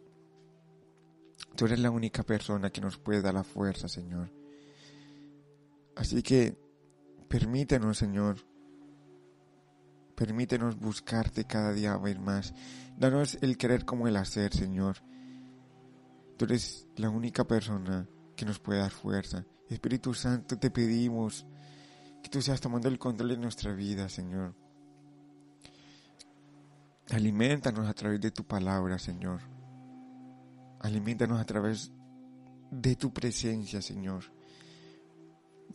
Tú 1.58 1.66
eres 1.66 1.80
la 1.80 1.92
única 1.92 2.24
persona 2.24 2.70
que 2.70 2.80
nos 2.80 2.98
puede 2.98 3.22
dar 3.22 3.34
la 3.34 3.44
fuerza, 3.44 3.90
Señor. 3.90 4.32
Así 5.98 6.24
que 6.24 6.58
permítenos, 7.28 7.98
Señor, 7.98 8.38
permítenos 10.16 10.80
buscarte 10.80 11.44
cada 11.44 11.74
día 11.74 12.00
más. 12.22 12.54
Danos 12.98 13.38
el 13.42 13.58
querer 13.58 13.84
como 13.84 14.08
el 14.08 14.16
hacer, 14.16 14.54
Señor. 14.54 14.98
Tú 16.38 16.46
eres 16.46 16.88
la 16.96 17.10
única 17.10 17.46
persona 17.46 18.08
que 18.38 18.46
nos 18.46 18.60
puede 18.60 18.80
dar 18.80 18.92
fuerza. 18.92 19.46
Espíritu 19.68 20.14
Santo, 20.14 20.58
te 20.58 20.72
pedimos 20.72 21.46
que 22.24 22.30
tú 22.30 22.42
seas 22.42 22.62
tomando 22.62 22.88
el 22.88 22.98
control 22.98 23.32
de 23.32 23.38
nuestra 23.38 23.74
vida, 23.74 24.08
Señor. 24.08 24.56
Alimentanos 27.12 27.88
a 27.88 27.94
través 27.94 28.22
de 28.22 28.30
tu 28.30 28.44
palabra, 28.44 29.00
Señor. 29.00 29.42
Alimentanos 30.80 31.40
a 31.40 31.46
través 31.46 31.92
de 32.70 32.96
tu 32.96 33.12
presencia, 33.12 33.82
Señor. 33.82 34.26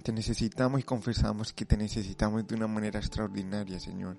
Te 0.05 0.13
necesitamos 0.13 0.81
y 0.81 0.85
confesamos 0.85 1.53
que 1.53 1.65
te 1.65 1.77
necesitamos 1.77 2.47
de 2.47 2.55
una 2.55 2.69
manera 2.69 3.01
extraordinaria, 3.01 3.81
Señor. 3.81 4.17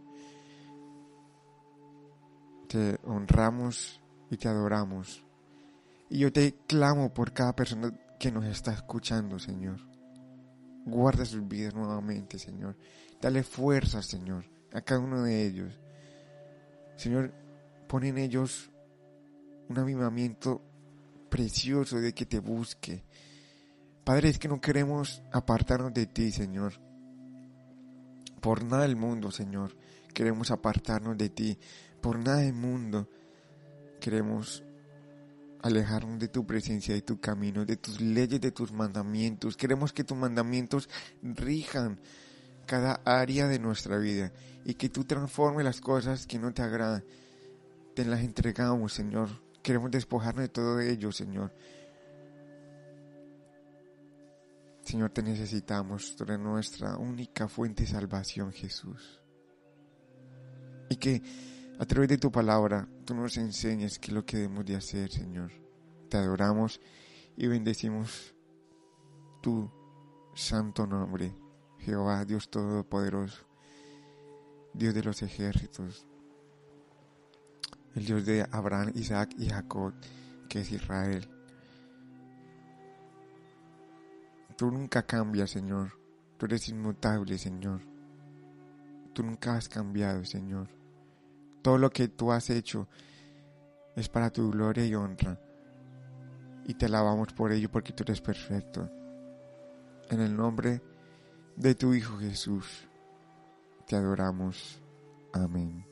Te 2.67 2.99
honramos 3.05 4.01
y 4.29 4.35
te 4.35 4.49
adoramos. 4.49 5.25
Y 6.09 6.19
yo 6.19 6.33
te 6.33 6.53
clamo 6.67 7.13
por 7.13 7.31
cada 7.31 7.55
persona 7.55 7.97
que 8.19 8.29
nos 8.29 8.43
está 8.45 8.73
escuchando, 8.73 9.39
Señor. 9.39 9.79
Guarda 10.85 11.23
sus 11.23 11.47
vidas 11.47 11.73
nuevamente, 11.73 12.37
Señor. 12.39 12.77
Dale 13.21 13.43
fuerza, 13.43 14.01
Señor, 14.01 14.45
a 14.73 14.81
cada 14.81 14.99
uno 14.99 15.23
de 15.23 15.47
ellos. 15.47 15.84
Señor, 16.95 17.33
pon 17.87 18.03
en 18.03 18.17
ellos 18.17 18.71
un 19.69 19.77
avivamiento 19.77 20.61
precioso 21.29 21.99
de 21.99 22.13
que 22.13 22.25
te 22.25 22.39
busque. 22.39 23.03
Padre, 24.03 24.29
es 24.29 24.39
que 24.39 24.47
no 24.47 24.61
queremos 24.61 25.21
apartarnos 25.31 25.93
de 25.93 26.05
ti, 26.05 26.31
Señor. 26.31 26.73
Por 28.39 28.63
nada 28.63 28.83
del 28.83 28.95
mundo, 28.95 29.31
Señor, 29.31 29.75
queremos 30.13 30.51
apartarnos 30.51 31.17
de 31.17 31.29
ti. 31.29 31.57
Por 32.01 32.19
nada 32.19 32.37
del 32.37 32.53
mundo 32.53 33.09
queremos 33.99 34.63
alejarnos 35.63 36.19
de 36.19 36.27
tu 36.27 36.45
presencia, 36.45 36.93
de 36.93 37.01
tu 37.01 37.19
camino, 37.19 37.65
de 37.65 37.77
tus 37.77 37.99
leyes, 37.99 38.39
de 38.39 38.51
tus 38.51 38.71
mandamientos. 38.71 39.57
Queremos 39.57 39.91
que 39.91 40.03
tus 40.03 40.15
mandamientos 40.15 40.87
rijan 41.23 41.99
cada 42.67 43.01
área 43.03 43.47
de 43.47 43.57
nuestra 43.57 43.97
vida 43.97 44.31
y 44.65 44.73
que 44.73 44.89
tú 44.89 45.05
transformes 45.05 45.63
las 45.63 45.79
cosas 45.79 46.25
que 46.25 46.39
no 46.39 46.51
te 46.51 46.63
agradan. 46.63 47.03
Te 47.93 48.03
las 48.03 48.21
entregamos, 48.21 48.93
Señor. 48.93 49.29
Queremos 49.61 49.91
despojarnos 49.91 50.41
de 50.41 50.49
todo 50.49 50.79
ello, 50.79 51.11
Señor. 51.11 51.53
Señor, 54.81 55.11
te 55.11 55.21
necesitamos. 55.21 56.15
Tú 56.15 56.23
eres 56.25 56.39
nuestra 56.39 56.97
única 56.97 57.47
fuente 57.47 57.83
de 57.83 57.89
salvación, 57.89 58.51
Jesús. 58.51 59.21
Y 60.89 60.97
que 60.97 61.21
a 61.79 61.85
través 61.85 62.09
de 62.09 62.17
tu 62.17 62.31
palabra 62.31 62.87
tú 63.05 63.13
nos 63.13 63.37
enseñes 63.37 63.99
qué 63.99 64.07
es 64.07 64.13
lo 64.13 64.25
que 64.25 64.37
debemos 64.37 64.65
de 64.65 64.75
hacer, 64.75 65.11
Señor. 65.11 65.51
Te 66.09 66.17
adoramos 66.17 66.79
y 67.37 67.47
bendecimos 67.47 68.33
tu 69.41 69.69
santo 70.33 70.87
nombre, 70.87 71.35
Jehová, 71.79 72.25
Dios 72.25 72.49
Todopoderoso, 72.49 73.45
Dios 74.77 74.93
de 74.93 75.03
los 75.03 75.21
ejércitos, 75.21 76.05
el 77.95 78.05
Dios 78.05 78.25
de 78.25 78.45
Abraham, 78.51 78.91
Isaac 78.95 79.33
y 79.37 79.47
Jacob, 79.47 79.93
que 80.49 80.59
es 80.61 80.71
Israel. 80.71 81.29
Tú 84.57 84.71
nunca 84.71 85.03
cambias, 85.03 85.49
Señor. 85.49 85.93
Tú 86.37 86.45
eres 86.45 86.67
inmutable, 86.67 87.37
Señor. 87.37 87.81
Tú 89.13 89.23
nunca 89.23 89.55
has 89.55 89.69
cambiado, 89.69 90.25
Señor. 90.25 90.67
Todo 91.61 91.77
lo 91.77 91.89
que 91.89 92.09
tú 92.09 92.31
has 92.31 92.49
hecho 92.49 92.87
es 93.95 94.09
para 94.09 94.29
tu 94.29 94.51
gloria 94.51 94.85
y 94.85 94.93
honra. 94.93 95.39
Y 96.65 96.73
te 96.73 96.87
alabamos 96.87 97.31
por 97.33 97.51
ello 97.53 97.71
porque 97.71 97.93
tú 97.93 98.03
eres 98.03 98.19
perfecto. 98.19 98.89
En 100.09 100.19
el 100.19 100.35
nombre 100.35 100.81
de 101.55 101.75
tu 101.75 101.93
Hijo 101.93 102.17
Jesús, 102.17 102.87
te 103.85 103.95
adoramos. 103.95 104.81
Amén. 105.33 105.85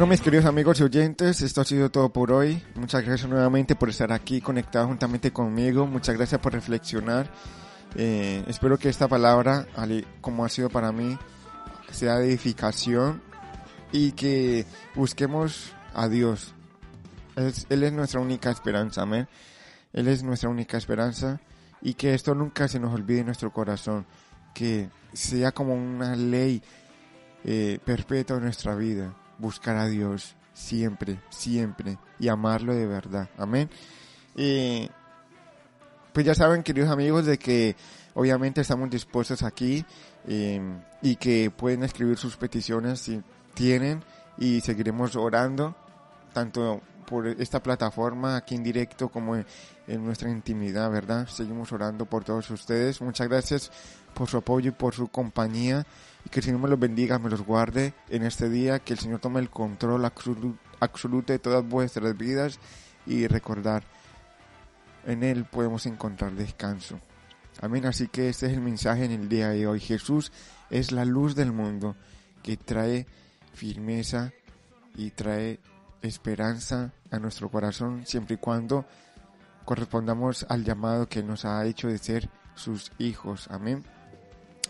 Bueno, 0.00 0.12
mis 0.12 0.22
queridos 0.22 0.46
amigos 0.46 0.80
y 0.80 0.84
oyentes, 0.84 1.42
esto 1.42 1.60
ha 1.60 1.64
sido 1.66 1.90
todo 1.90 2.10
por 2.10 2.32
hoy. 2.32 2.64
Muchas 2.74 3.04
gracias 3.04 3.28
nuevamente 3.28 3.76
por 3.76 3.90
estar 3.90 4.10
aquí 4.14 4.40
conectados 4.40 4.88
juntamente 4.88 5.30
conmigo. 5.30 5.86
Muchas 5.86 6.16
gracias 6.16 6.40
por 6.40 6.54
reflexionar. 6.54 7.30
Eh, 7.96 8.42
espero 8.48 8.78
que 8.78 8.88
esta 8.88 9.08
palabra, 9.08 9.66
al- 9.76 10.06
como 10.22 10.42
ha 10.46 10.48
sido 10.48 10.70
para 10.70 10.90
mí, 10.90 11.18
sea 11.90 12.16
de 12.16 12.28
edificación 12.30 13.20
y 13.92 14.12
que 14.12 14.64
busquemos 14.94 15.74
a 15.92 16.08
Dios. 16.08 16.54
Es- 17.36 17.66
él 17.68 17.82
es 17.82 17.92
nuestra 17.92 18.20
única 18.20 18.50
esperanza, 18.50 19.02
amén. 19.02 19.28
Él 19.92 20.08
es 20.08 20.22
nuestra 20.22 20.48
única 20.48 20.78
esperanza 20.78 21.42
y 21.82 21.92
que 21.92 22.14
esto 22.14 22.34
nunca 22.34 22.68
se 22.68 22.80
nos 22.80 22.94
olvide 22.94 23.18
en 23.20 23.26
nuestro 23.26 23.52
corazón. 23.52 24.06
Que 24.54 24.88
sea 25.12 25.52
como 25.52 25.74
una 25.74 26.16
ley 26.16 26.62
eh, 27.44 27.78
perpetua 27.84 28.38
en 28.38 28.44
nuestra 28.44 28.74
vida. 28.74 29.14
Buscar 29.40 29.76
a 29.76 29.86
Dios, 29.86 30.36
siempre, 30.52 31.18
siempre 31.30 31.98
y 32.18 32.28
amarlo 32.28 32.74
de 32.74 32.86
verdad. 32.86 33.30
Amén. 33.38 33.70
Y 34.36 34.90
pues 36.12 36.26
ya 36.26 36.34
saben, 36.34 36.62
queridos 36.62 36.90
amigos, 36.90 37.24
de 37.24 37.38
que 37.38 37.74
obviamente 38.14 38.60
estamos 38.60 38.90
dispuestos 38.90 39.42
aquí 39.42 39.84
y 40.26 41.16
que 41.16 41.50
pueden 41.50 41.82
escribir 41.82 42.18
sus 42.18 42.36
peticiones 42.36 43.00
si 43.00 43.22
tienen 43.54 44.04
y 44.36 44.60
seguiremos 44.60 45.16
orando 45.16 45.74
tanto 46.32 46.82
por 47.06 47.26
esta 47.26 47.62
plataforma 47.62 48.36
aquí 48.36 48.54
en 48.54 48.62
directo 48.62 49.08
como 49.08 49.42
en, 49.92 50.04
nuestra 50.04 50.30
intimidad, 50.30 50.90
¿verdad? 50.90 51.26
Seguimos 51.28 51.72
orando 51.72 52.06
por 52.06 52.24
todos 52.24 52.50
ustedes. 52.50 53.00
Muchas 53.00 53.28
gracias 53.28 53.72
por 54.14 54.28
su 54.28 54.36
apoyo 54.36 54.68
y 54.70 54.72
por 54.72 54.94
su 54.94 55.08
compañía 55.08 55.86
y 56.24 56.28
que 56.28 56.40
el 56.40 56.44
Señor 56.44 56.60
me 56.60 56.68
los 56.68 56.78
bendiga, 56.78 57.18
me 57.18 57.30
los 57.30 57.42
guarde 57.42 57.94
en 58.08 58.24
este 58.24 58.48
día, 58.48 58.78
que 58.78 58.92
el 58.92 58.98
Señor 58.98 59.20
tome 59.20 59.40
el 59.40 59.50
control 59.50 60.04
absolu- 60.04 60.58
absoluto 60.80 61.32
de 61.32 61.38
todas 61.38 61.66
vuestras 61.66 62.16
vidas 62.16 62.58
y 63.06 63.26
recordar, 63.26 63.82
en 65.06 65.22
Él 65.22 65.44
podemos 65.44 65.86
encontrar 65.86 66.32
descanso. 66.32 67.00
Amén, 67.62 67.86
así 67.86 68.08
que 68.08 68.28
este 68.28 68.46
es 68.46 68.52
el 68.52 68.60
mensaje 68.60 69.04
en 69.04 69.12
el 69.12 69.28
día 69.28 69.48
de 69.50 69.66
hoy. 69.66 69.80
Jesús 69.80 70.32
es 70.70 70.92
la 70.92 71.04
luz 71.04 71.34
del 71.34 71.52
mundo 71.52 71.96
que 72.42 72.56
trae 72.56 73.06
firmeza 73.52 74.32
y 74.94 75.10
trae 75.10 75.60
esperanza 76.02 76.92
a 77.10 77.18
nuestro 77.18 77.50
corazón 77.50 78.06
siempre 78.06 78.34
y 78.34 78.38
cuando 78.38 78.86
correspondamos 79.70 80.44
al 80.48 80.64
llamado 80.64 81.06
que 81.06 81.22
nos 81.22 81.44
ha 81.44 81.64
hecho 81.64 81.86
de 81.86 81.98
ser 81.98 82.28
sus 82.56 82.90
hijos. 82.98 83.46
Amén. 83.52 83.84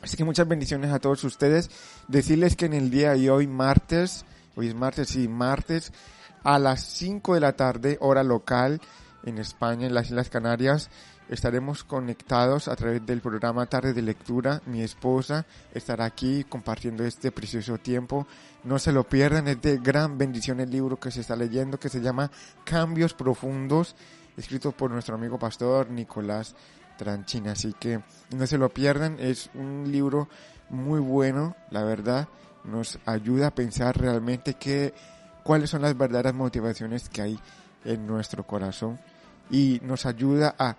Así 0.02 0.14
que 0.18 0.24
muchas 0.24 0.46
bendiciones 0.46 0.92
a 0.92 0.98
todos 0.98 1.24
ustedes. 1.24 1.70
Decirles 2.06 2.54
que 2.54 2.66
en 2.66 2.74
el 2.74 2.90
día 2.90 3.12
de 3.14 3.30
hoy, 3.30 3.46
martes, 3.46 4.26
hoy 4.56 4.68
es 4.68 4.74
martes, 4.74 5.08
sí, 5.08 5.26
martes, 5.26 5.90
a 6.44 6.58
las 6.58 6.82
5 6.82 7.32
de 7.32 7.40
la 7.40 7.54
tarde, 7.54 7.96
hora 8.02 8.22
local, 8.22 8.78
en 9.24 9.38
España, 9.38 9.86
en 9.86 9.94
las 9.94 10.08
Islas 10.08 10.28
Canarias, 10.28 10.90
estaremos 11.30 11.82
conectados 11.82 12.68
a 12.68 12.76
través 12.76 13.06
del 13.06 13.22
programa 13.22 13.64
Tarde 13.64 13.94
de 13.94 14.02
Lectura. 14.02 14.60
Mi 14.66 14.82
esposa 14.82 15.46
estará 15.72 16.04
aquí 16.04 16.44
compartiendo 16.44 17.06
este 17.06 17.32
precioso 17.32 17.78
tiempo. 17.78 18.26
No 18.64 18.78
se 18.78 18.92
lo 18.92 19.04
pierdan, 19.04 19.48
es 19.48 19.62
de 19.62 19.78
gran 19.78 20.18
bendición 20.18 20.60
el 20.60 20.70
libro 20.70 21.00
que 21.00 21.10
se 21.10 21.22
está 21.22 21.36
leyendo, 21.36 21.80
que 21.80 21.88
se 21.88 22.02
llama 22.02 22.30
Cambios 22.64 23.14
Profundos, 23.14 23.96
escrito 24.36 24.72
por 24.72 24.90
nuestro 24.90 25.14
amigo 25.14 25.38
pastor 25.38 25.90
Nicolás 25.90 26.54
Tranchina. 26.96 27.52
Así 27.52 27.74
que 27.78 28.00
no 28.34 28.46
se 28.46 28.58
lo 28.58 28.68
pierdan, 28.68 29.16
es 29.18 29.50
un 29.54 29.90
libro 29.90 30.28
muy 30.68 31.00
bueno, 31.00 31.56
la 31.70 31.82
verdad, 31.84 32.28
nos 32.64 32.98
ayuda 33.06 33.48
a 33.48 33.54
pensar 33.54 33.98
realmente 33.98 34.54
que, 34.54 34.94
cuáles 35.42 35.70
son 35.70 35.82
las 35.82 35.96
verdaderas 35.96 36.34
motivaciones 36.34 37.08
que 37.08 37.22
hay 37.22 37.40
en 37.84 38.06
nuestro 38.06 38.46
corazón 38.46 38.98
y 39.50 39.80
nos 39.82 40.06
ayuda 40.06 40.54
a, 40.58 40.76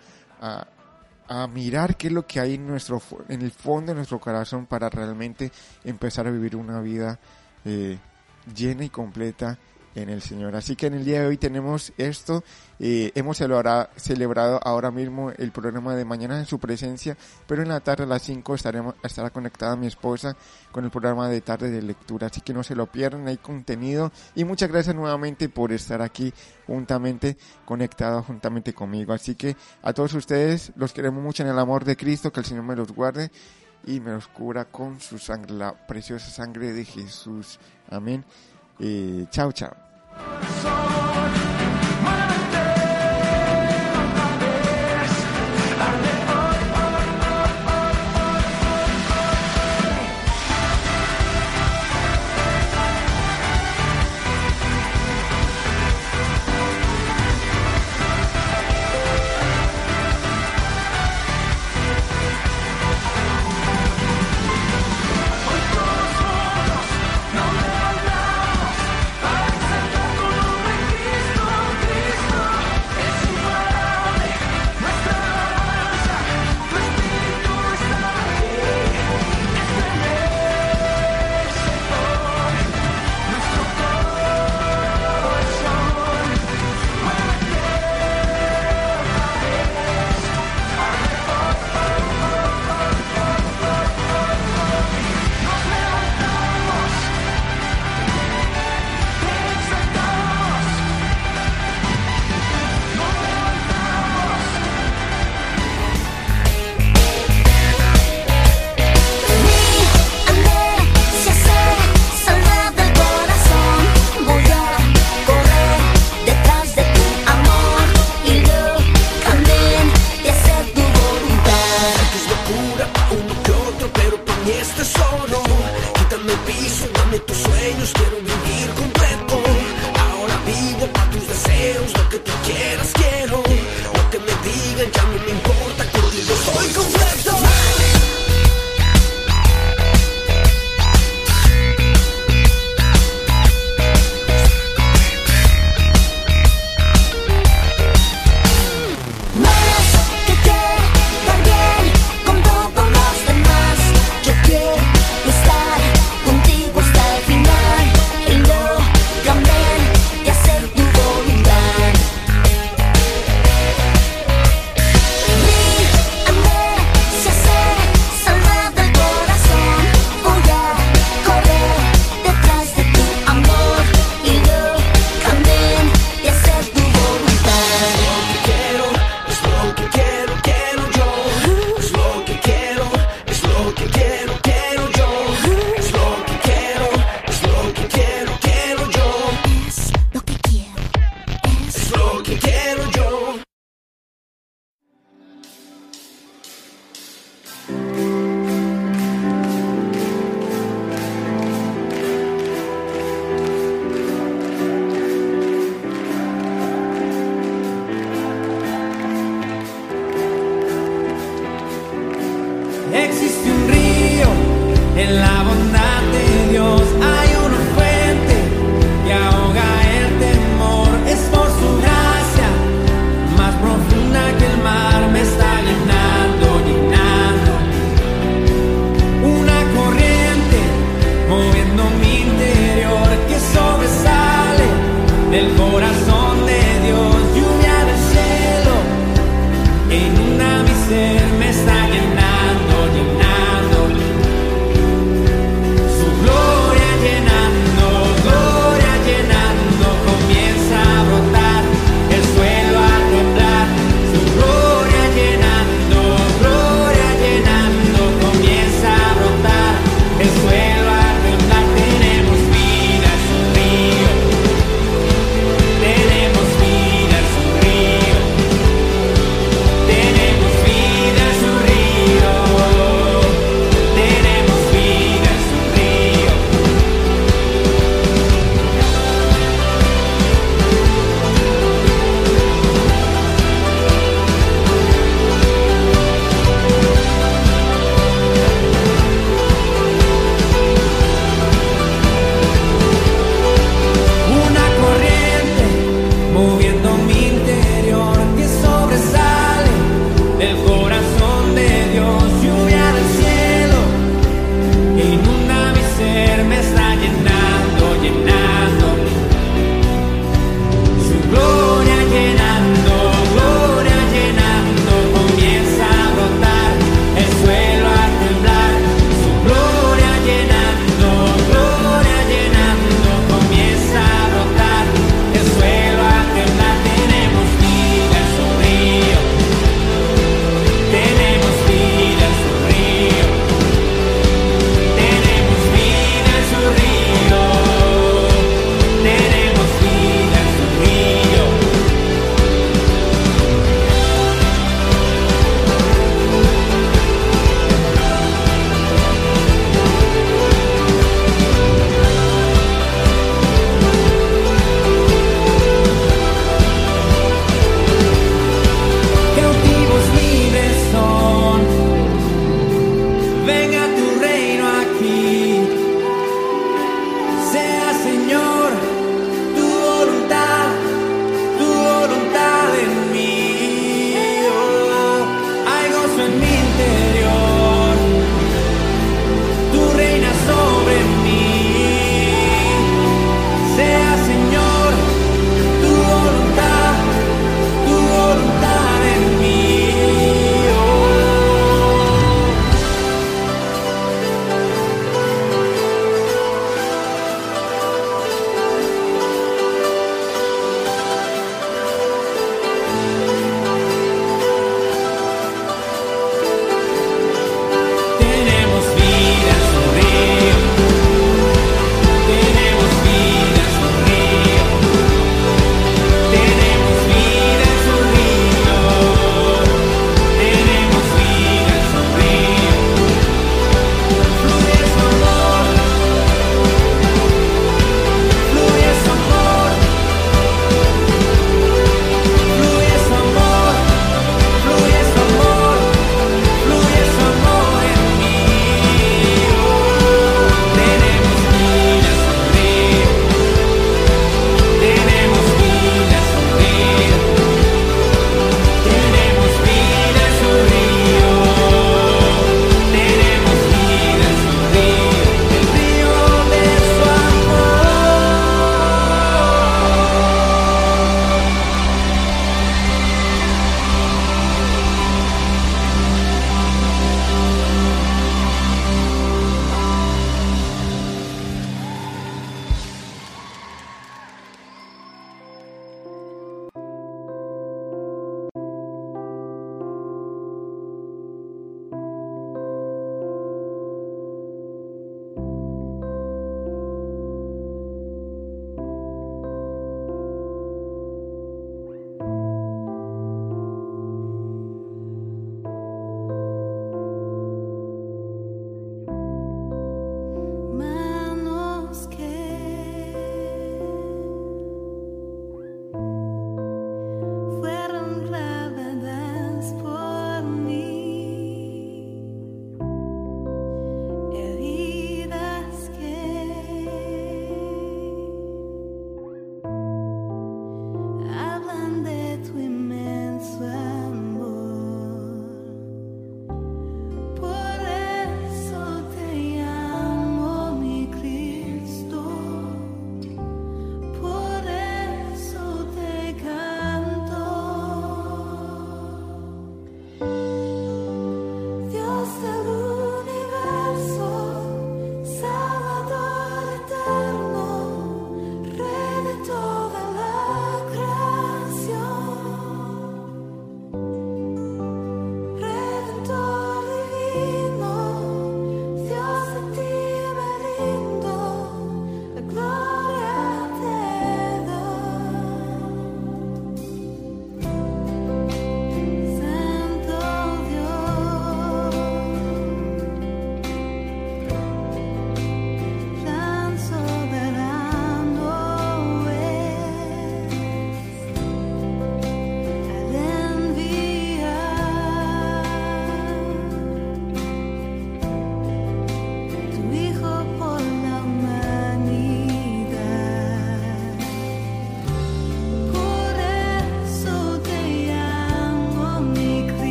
a, 1.28 1.48
mirar 1.48 1.98
qué 1.98 2.08
es 2.08 2.14
lo 2.14 2.28
que 2.28 2.40
hay 2.40 2.56
en 2.56 2.68
nuestro 2.68 3.02
en 3.30 3.42
el 3.42 3.52
fondo 3.52 3.92
de 3.92 3.96
nuestro 3.96 4.20
corazón 4.20 4.66
para 4.66 4.90
realmente 4.90 5.52
empezar 5.84 6.28
a 6.28 6.32
vivir 6.32 6.56
una 6.56 6.82
vida 6.82 7.20
eh, 7.64 7.98
llena 8.54 8.84
y 8.84 8.90
completa 8.90 9.58
en 9.96 10.10
el 10.10 10.22
Señor. 10.22 10.56
Así 10.56 10.76
que 10.76 10.88
en 10.88 10.94
el 10.94 11.06
día 11.06 11.22
de 11.22 11.28
hoy 11.28 11.38
tenemos 11.38 11.94
esto. 11.98 12.44
eh, 12.80 13.12
hemos 13.14 13.38
celebrado, 13.38 14.60
ahora 14.64 14.90
mismo 14.90 15.32
el 15.38 15.52
programa 15.52 15.96
de 15.96 16.06
mañana 16.06 16.40
en 16.40 16.46
su 16.46 16.60
presencia, 16.60 17.16
pero 17.46 17.62
en 17.62 17.70
la 17.70 17.80
tarde 17.80 18.04
a 18.04 18.08
las 18.08 18.24
5 18.24 18.56
estaremos, 18.56 18.96
estará 19.04 19.30
conectada 19.30 19.76
mi 19.76 19.88
esposa 19.88 20.36
con 20.72 20.84
el 20.86 20.92
programa 20.92 21.30
de 21.30 21.42
tarde 21.42 21.70
de 21.70 21.82
lectura. 21.82 22.28
Así 22.28 22.42
que 22.42 22.54
no 22.54 22.64
se 22.64 22.76
lo 22.76 22.88
pierdan, 22.88 23.28
hay 23.28 23.38
contenido. 23.38 24.12
Y 24.36 24.46
muchas 24.46 24.72
gracias 24.72 24.96
nuevamente 24.96 25.50
por 25.50 25.72
estar 25.72 26.02
aquí 26.02 26.34
juntamente, 26.66 27.38
conectados 27.66 28.26
juntamente 28.26 28.74
conmigo. 28.74 29.14
Así 29.14 29.36
que 29.36 29.56
a 29.84 29.94
todos 29.94 30.14
ustedes 30.14 30.72
los 30.76 30.94
queremos 30.94 31.22
mucho 31.22 31.44
en 31.44 31.50
el 31.50 31.60
amor 31.60 31.86
de 31.86 31.96
Cristo, 31.98 32.32
que 32.32 32.40
el 32.40 32.46
Señor 32.46 32.64
me 32.64 32.76
los 32.76 32.92
guarde 32.92 33.32
y 33.86 34.00
me 34.00 34.12
los 34.12 34.28
cubra 34.28 34.66
con 34.66 35.00
su 35.00 35.18
sangre, 35.18 35.54
la 35.54 35.74
preciosa 35.88 36.30
sangre 36.30 36.72
de 36.74 36.86
Jesús. 36.86 37.60
Amén. 37.90 38.24
Eh, 38.84 39.28
chao, 39.30 39.52
chao. 39.52 39.76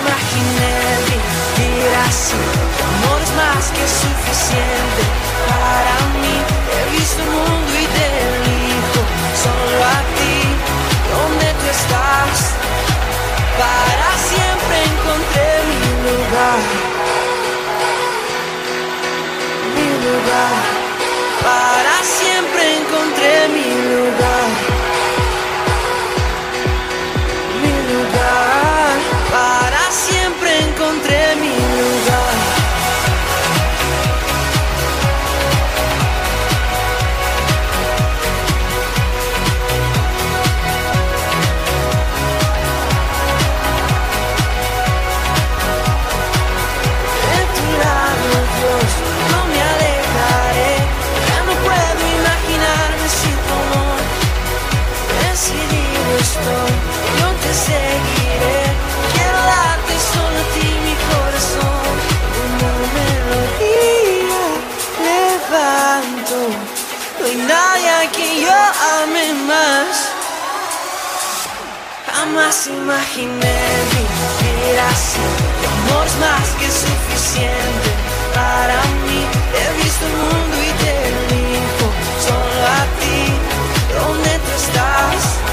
imaginé 0.00 0.74
vivir 1.08 1.90
así. 2.08 2.40
Amor 2.88 3.20
es 3.22 3.32
más 3.42 3.64
que 3.76 3.84
suficiente 4.02 5.02
para 5.48 5.96
mí. 6.20 6.36
He 6.74 6.82
visto 6.96 7.22
el 7.22 7.30
mundo 7.30 7.72
y 7.84 7.86
te 7.96 8.06
elijo 8.28 9.00
solo 9.44 9.76
a 9.96 9.98
ti. 10.16 10.36
Donde 11.14 11.48
tú 11.60 11.66
estás, 11.78 12.36
para 13.62 14.08
siempre 14.30 14.76
encontré 14.92 15.48
mi 15.70 15.82
lugar. 16.06 16.60
Mi 19.76 19.88
lugar. 20.06 20.56
Para 21.48 21.96
siempre 22.02 22.62
encontré 22.78 23.48
mi 23.48 23.68
lugar. 23.92 24.73
seguiré. 57.54 58.60
Quiero 59.14 59.38
darte 59.54 59.94
solo 60.12 60.36
a 60.42 60.46
ti 60.54 60.66
mi 60.86 60.94
corazón. 61.10 61.94
Una 62.44 62.72
melodía 62.96 64.44
levanto. 65.06 66.38
No 67.18 67.26
hay 67.26 67.36
nadie 67.36 67.90
a 67.90 68.10
quien 68.10 68.34
yo 68.44 68.58
ame 68.98 69.26
más. 69.46 69.94
Jamás 72.12 72.66
imaginé 72.66 73.56
vivir 73.92 74.76
así. 74.90 75.24
Tu 75.60 75.66
amor 75.76 76.06
es 76.06 76.16
más 76.26 76.48
que 76.58 76.68
suficiente 76.84 77.90
para 78.34 78.78
mí. 79.04 79.20
He 79.56 79.82
visto 79.82 80.04
el 80.06 80.16
mundo 80.24 80.56
y 80.68 80.72
te 80.82 80.92
elijo 81.10 81.86
solo 82.26 82.60
a 82.78 82.82
ti. 82.98 83.20
¿Dónde 83.94 84.32
tú 84.44 84.50
estás? 84.56 85.43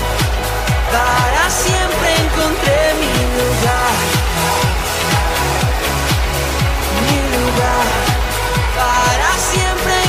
Para 0.92 1.50
siempre 1.50 2.16
encontré 2.16 2.94
mi 3.00 3.14
lugar. 3.38 3.96
Mi 7.08 7.20
lugar. 7.36 7.88
Para 8.76 9.32
siempre 9.38 10.01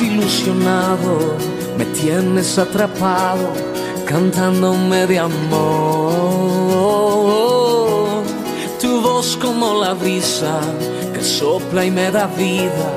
desilusionado, 0.00 1.36
me 1.76 1.84
tienes 1.84 2.58
atrapado, 2.58 3.52
cantándome 4.06 5.06
de 5.06 5.18
amor. 5.18 5.40
Tu 8.80 9.00
voz 9.02 9.36
como 9.36 9.82
la 9.82 9.92
brisa 9.92 10.60
que 11.12 11.22
sopla 11.22 11.84
y 11.84 11.90
me 11.90 12.10
da 12.10 12.26
vida, 12.26 12.94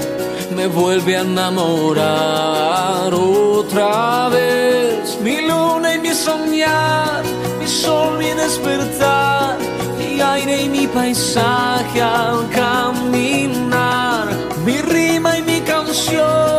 me 0.55 0.67
vuelve 0.67 1.17
a 1.17 1.21
enamorar 1.21 3.13
otra 3.13 4.29
vez. 4.29 5.19
Mi 5.21 5.41
luna 5.41 5.95
y 5.95 5.99
mi 5.99 6.13
soñar, 6.13 7.23
mi 7.59 7.67
sol, 7.67 8.17
mi 8.17 8.31
despertar, 8.31 9.57
mi 9.97 10.21
aire 10.21 10.63
y 10.63 10.69
mi 10.69 10.87
paisaje 10.87 12.01
al 12.01 12.49
caminar, 12.49 14.29
mi 14.65 14.77
rima 14.77 15.37
y 15.37 15.41
mi 15.41 15.59
canción, 15.61 16.52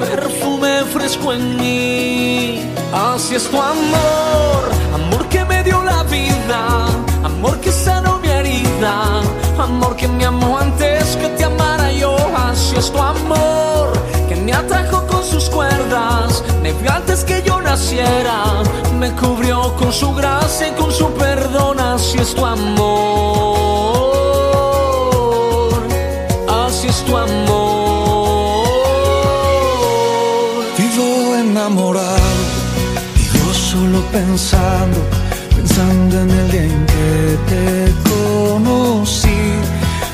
perfume 0.00 0.84
fresco 0.92 1.32
en 1.32 1.56
mí. 1.56 2.60
Así 2.92 3.34
es 3.34 3.48
tu 3.50 3.60
amor, 3.60 4.70
amor 4.94 5.28
que 5.28 5.44
me 5.44 5.62
dio 5.64 5.82
la 5.82 6.02
vida, 6.04 6.86
amor 7.24 7.58
que 7.60 7.72
sanó 7.72 8.18
mi 8.18 8.28
herida, 8.28 9.22
amor 9.58 9.96
que 9.96 10.06
me 10.08 10.24
amó 10.24 10.58
antes 10.58 11.16
que 11.16 11.28
te 11.30 11.44
amara 11.44 11.90
yo. 11.92 12.16
Así 12.36 12.76
es 12.76 12.90
tu 12.92 12.98
amor, 12.98 13.92
que 14.28 14.36
me 14.36 14.52
atrajo 14.52 15.06
con 15.06 15.24
sus 15.24 15.48
cuerdas, 15.50 16.44
me 16.62 16.72
vio 16.72 16.92
antes 16.92 17.24
que 17.24 17.42
yo 17.42 17.60
naciera, 17.60 18.62
me 18.98 19.10
cubrió 19.12 19.74
con 19.76 19.92
su 19.92 20.14
gracia 20.14 20.68
y 20.68 20.72
con 20.72 20.92
su 20.92 21.08
perdón. 21.14 21.80
Así 21.80 22.18
es 22.18 22.34
tu 22.34 22.44
amor, 22.44 22.94
así 26.48 26.86
es 26.88 27.04
tu 27.04 27.16
amor. 27.16 27.63
Enamorado 31.54 32.42
y 33.16 33.38
yo 33.38 33.54
solo 33.54 34.00
pensando, 34.10 34.98
pensando 35.54 36.20
en 36.22 36.30
el 36.30 36.50
día 36.50 36.64
en 36.64 36.86
que 36.86 37.38
te 37.50 37.92
conocí, 38.10 39.40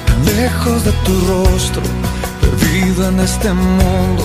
tan 0.07 0.21
lejos 0.37 0.85
de 0.85 0.93
tu 1.05 1.15
rostro, 1.33 1.83
perdido 2.43 3.09
en 3.09 3.21
este 3.21 3.51
mundo, 3.55 4.25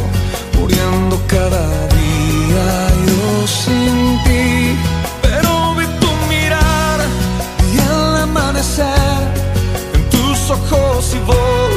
muriendo 0.59 1.18
cada 1.28 1.66
día 1.99 2.66
yo 3.07 3.47
sin 3.47 3.95
ti. 4.26 4.78
Pero 5.22 5.74
vi 5.78 5.86
tu 6.01 6.11
mirar 6.28 6.99
y 7.74 7.78
el 7.78 8.24
amanecer 8.24 9.22
en 9.93 10.03
tus 10.09 10.49
ojos 10.49 11.16
y 11.16 11.20
volví 11.26 11.75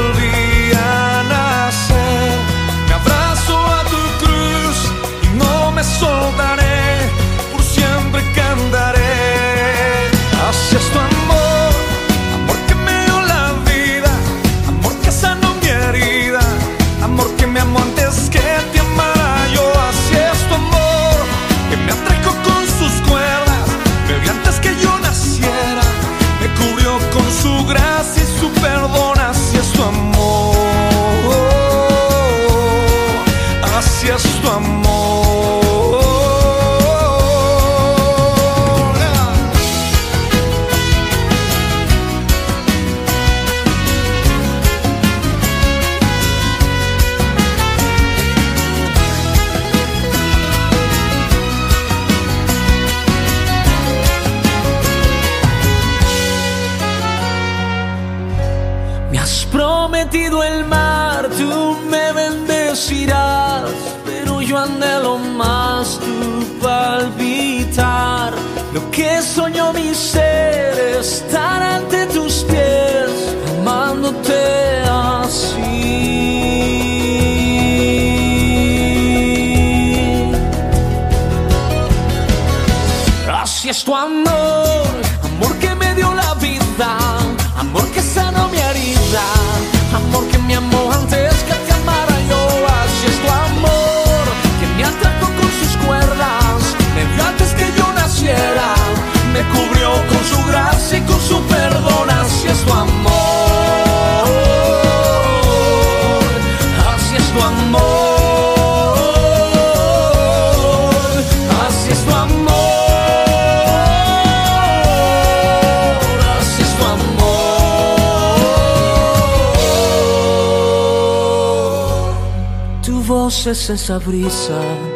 voz 123.69 123.71
es 123.71 123.83
esa 123.83 123.99
brisa 123.99 124.88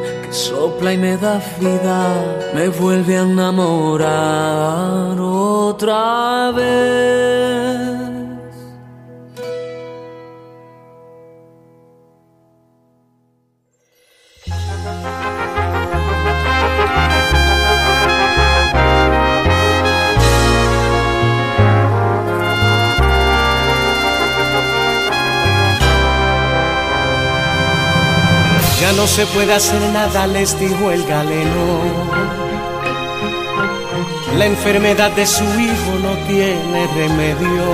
no 29.02 29.08
se 29.08 29.26
puede 29.26 29.52
hacer 29.52 29.82
nada, 29.92 30.28
les 30.28 30.56
dijo 30.60 30.92
el 30.92 31.04
galeno. 31.04 31.64
La 34.38 34.46
enfermedad 34.46 35.10
de 35.10 35.26
su 35.26 35.42
hijo 35.42 35.92
no 36.00 36.12
tiene 36.28 36.86
remedio. 36.94 37.64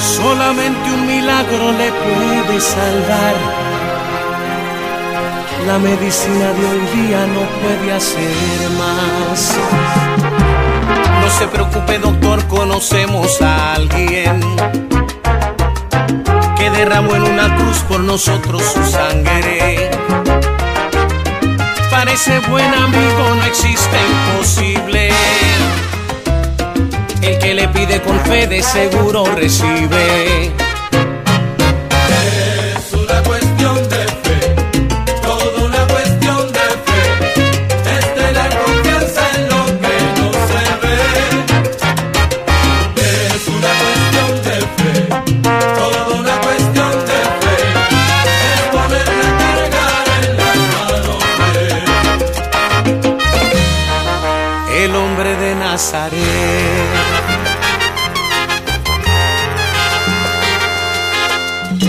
Solamente 0.00 0.90
un 0.94 1.06
milagro 1.06 1.72
le 1.72 1.92
puede 1.92 2.58
salvar. 2.58 3.34
La 5.66 5.78
medicina 5.78 6.46
de 6.58 6.64
hoy 6.70 6.84
día 6.96 7.26
no 7.36 7.42
puede 7.60 7.92
hacer 7.92 8.70
más. 8.78 9.56
No 11.20 11.30
se 11.38 11.46
preocupe, 11.48 11.98
doctor, 11.98 12.42
conocemos 12.46 13.42
a 13.42 13.74
alguien 13.74 14.40
que 16.66 16.78
derramó 16.78 17.14
en 17.14 17.22
una 17.22 17.54
cruz 17.56 17.78
por 17.88 18.00
nosotros 18.00 18.60
su 18.62 18.84
sangre. 18.90 19.88
Parece 21.90 22.40
buen 22.40 22.74
amigo, 22.74 23.34
no 23.36 23.44
existe 23.44 23.96
imposible. 24.10 25.10
El 27.22 27.38
que 27.38 27.54
le 27.54 27.68
pide 27.68 28.02
con 28.02 28.18
fe 28.20 28.48
de 28.48 28.62
seguro 28.64 29.24
recibe. 29.36 30.46
Es 32.76 32.92
una 32.92 33.22
cuestión 33.22 33.55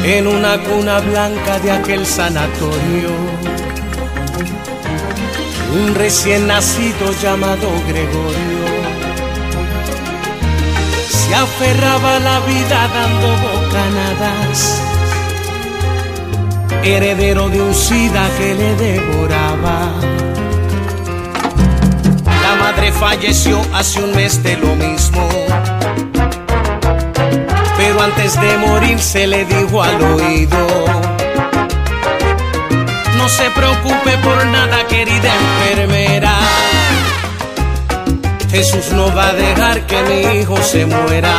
En 0.09 0.25
una 0.25 0.57
cuna 0.57 0.99
blanca 1.01 1.59
de 1.59 1.69
aquel 1.69 2.05
sanatorio, 2.05 3.09
un 5.73 5.95
recién 5.95 6.47
nacido 6.47 7.11
llamado 7.21 7.67
Gregorio 7.89 8.57
se 11.09 11.35
aferraba 11.35 12.15
a 12.15 12.19
la 12.19 12.39
vida 12.39 12.87
dando 12.87 13.27
bocanadas, 13.47 14.81
heredero 16.83 17.49
de 17.49 17.61
un 17.61 17.73
sida 17.73 18.29
que 18.37 18.55
le 18.55 18.75
devoraba. 18.77 19.91
La 22.43 22.55
madre 22.55 22.93
falleció 22.93 23.59
hace 23.73 24.01
un 24.01 24.15
mes 24.15 24.41
de 24.41 24.55
lo 24.55 24.73
mismo, 24.73 25.27
pero 27.87 28.01
antes 28.01 28.37
de 28.41 28.57
morir 28.57 28.99
se 28.99 29.25
le 29.27 29.45
dijo 29.45 29.81
al 29.81 30.01
oído. 30.01 30.57
No 33.17 33.29
se 33.29 33.49
preocupe 33.51 34.11
por 34.23 34.45
nada, 34.47 34.85
querida 34.87 35.31
enfermera. 35.33 36.33
Jesús 38.51 38.91
no 38.91 39.13
va 39.15 39.29
a 39.29 39.33
dejar 39.33 39.85
que 39.87 40.03
mi 40.03 40.39
hijo 40.39 40.57
se 40.57 40.85
muera. 40.85 41.33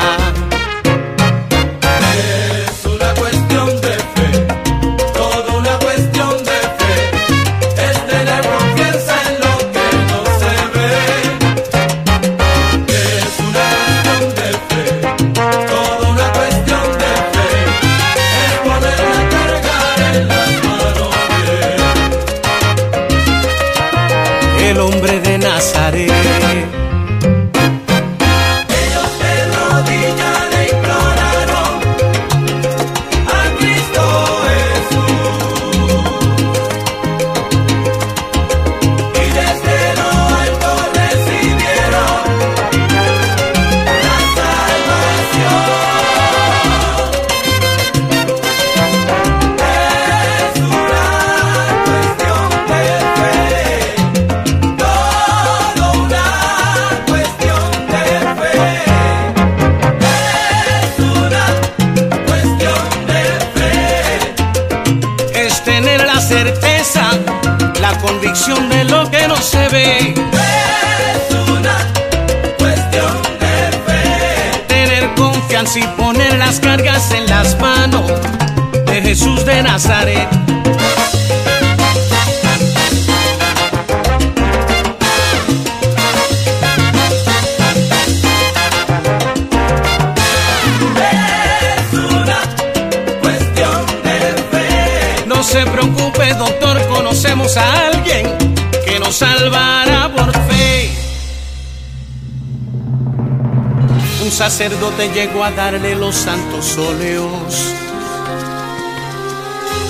Sacerdote 104.69 105.09
llegó 105.15 105.45
a 105.45 105.51
darle 105.51 105.95
los 105.95 106.15
santos 106.15 106.77
óleos 106.77 107.75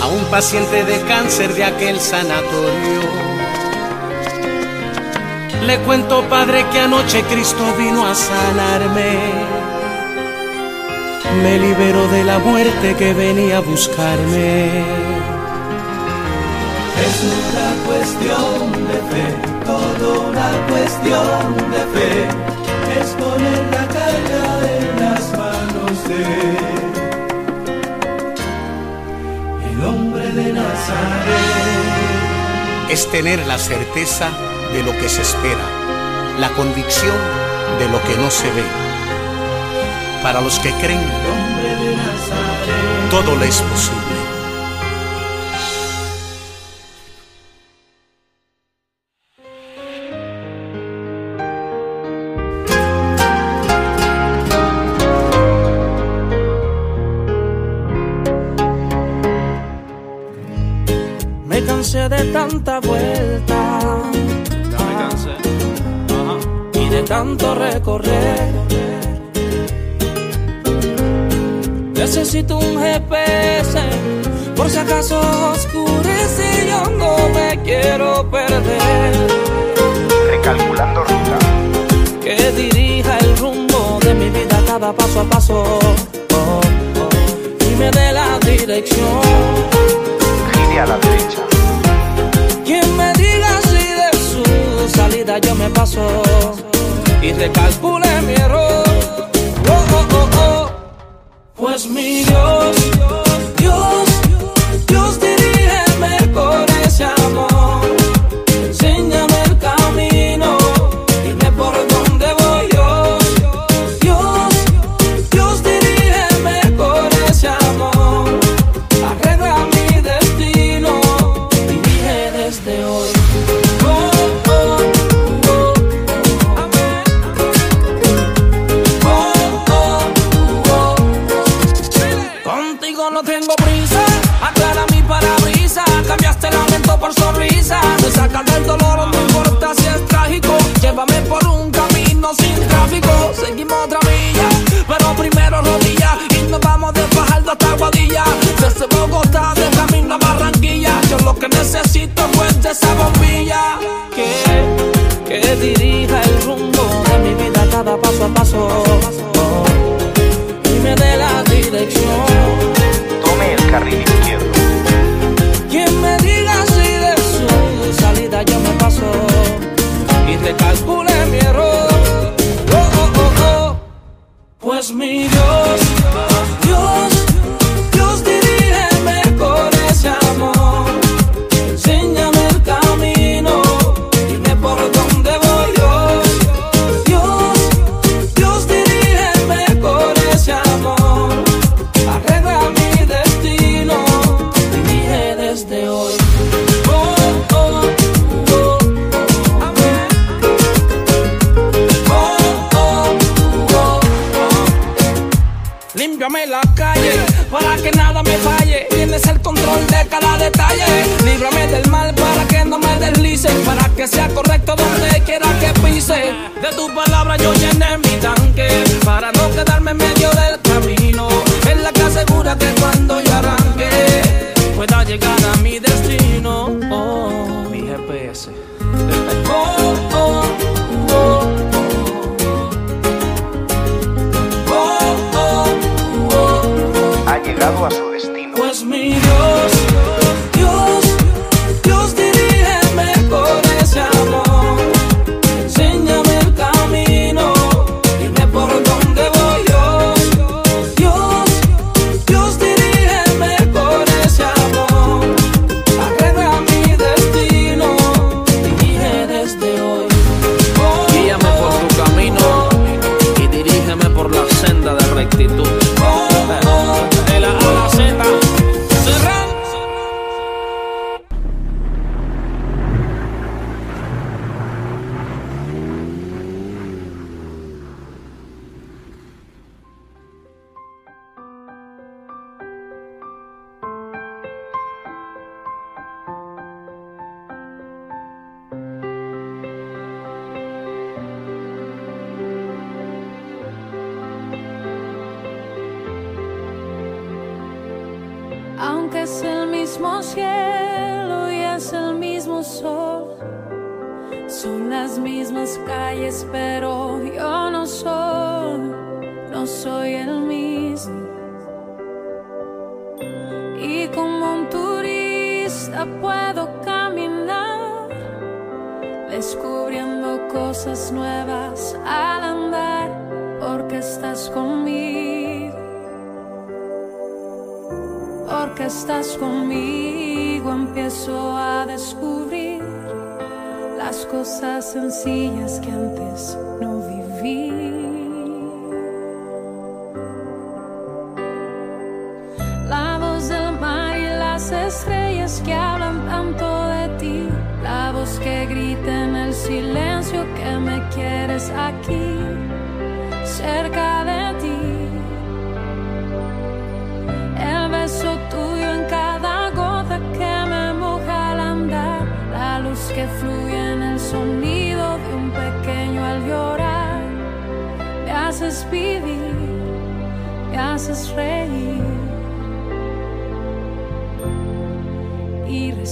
a 0.01 0.07
un 0.07 0.24
paciente 0.26 0.85
de 0.85 1.01
cáncer 1.03 1.53
de 1.55 1.64
aquel 1.64 1.99
sanatorio. 1.99 3.01
Le 5.66 5.79
cuento, 5.81 6.22
padre, 6.29 6.64
que 6.70 6.79
anoche 6.79 7.24
Cristo 7.24 7.64
vino 7.76 8.07
a 8.07 8.14
sanarme. 8.14 9.18
Me 11.43 11.59
liberó 11.59 12.07
de 12.07 12.22
la 12.22 12.39
muerte 12.39 12.95
que 12.97 13.12
venía 13.14 13.57
a 13.57 13.61
buscarme. 13.61 14.66
Es 17.05 17.16
una 17.35 17.68
cuestión 17.85 18.72
de 18.87 18.99
fe, 19.11 19.26
toda 19.66 20.18
una 20.29 20.51
cuestión 20.68 21.57
de 21.72 21.99
fe. 21.99 22.29
Es 23.01 23.09
poner 23.14 23.66
la 23.72 23.89
carga 23.89 24.38
el 29.70 29.84
hombre 29.84 30.32
de 30.32 30.52
Nazaret. 30.54 31.36
es 32.88 33.11
tener 33.11 33.46
la 33.46 33.59
certeza 33.59 34.30
de 34.72 34.82
lo 34.82 34.92
que 34.92 35.09
se 35.09 35.20
espera, 35.22 35.64
la 36.38 36.48
convicción 36.50 37.16
de 37.78 37.88
lo 37.88 38.02
que 38.02 38.16
no 38.16 38.30
se 38.30 38.50
ve. 38.52 38.64
Para 40.22 40.40
los 40.40 40.59
que 40.59 40.72
creen, 40.72 41.06
todo 43.11 43.36
le 43.36 43.48
es 43.48 43.61
posible. 43.61 44.17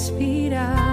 Respirar. 0.07 0.86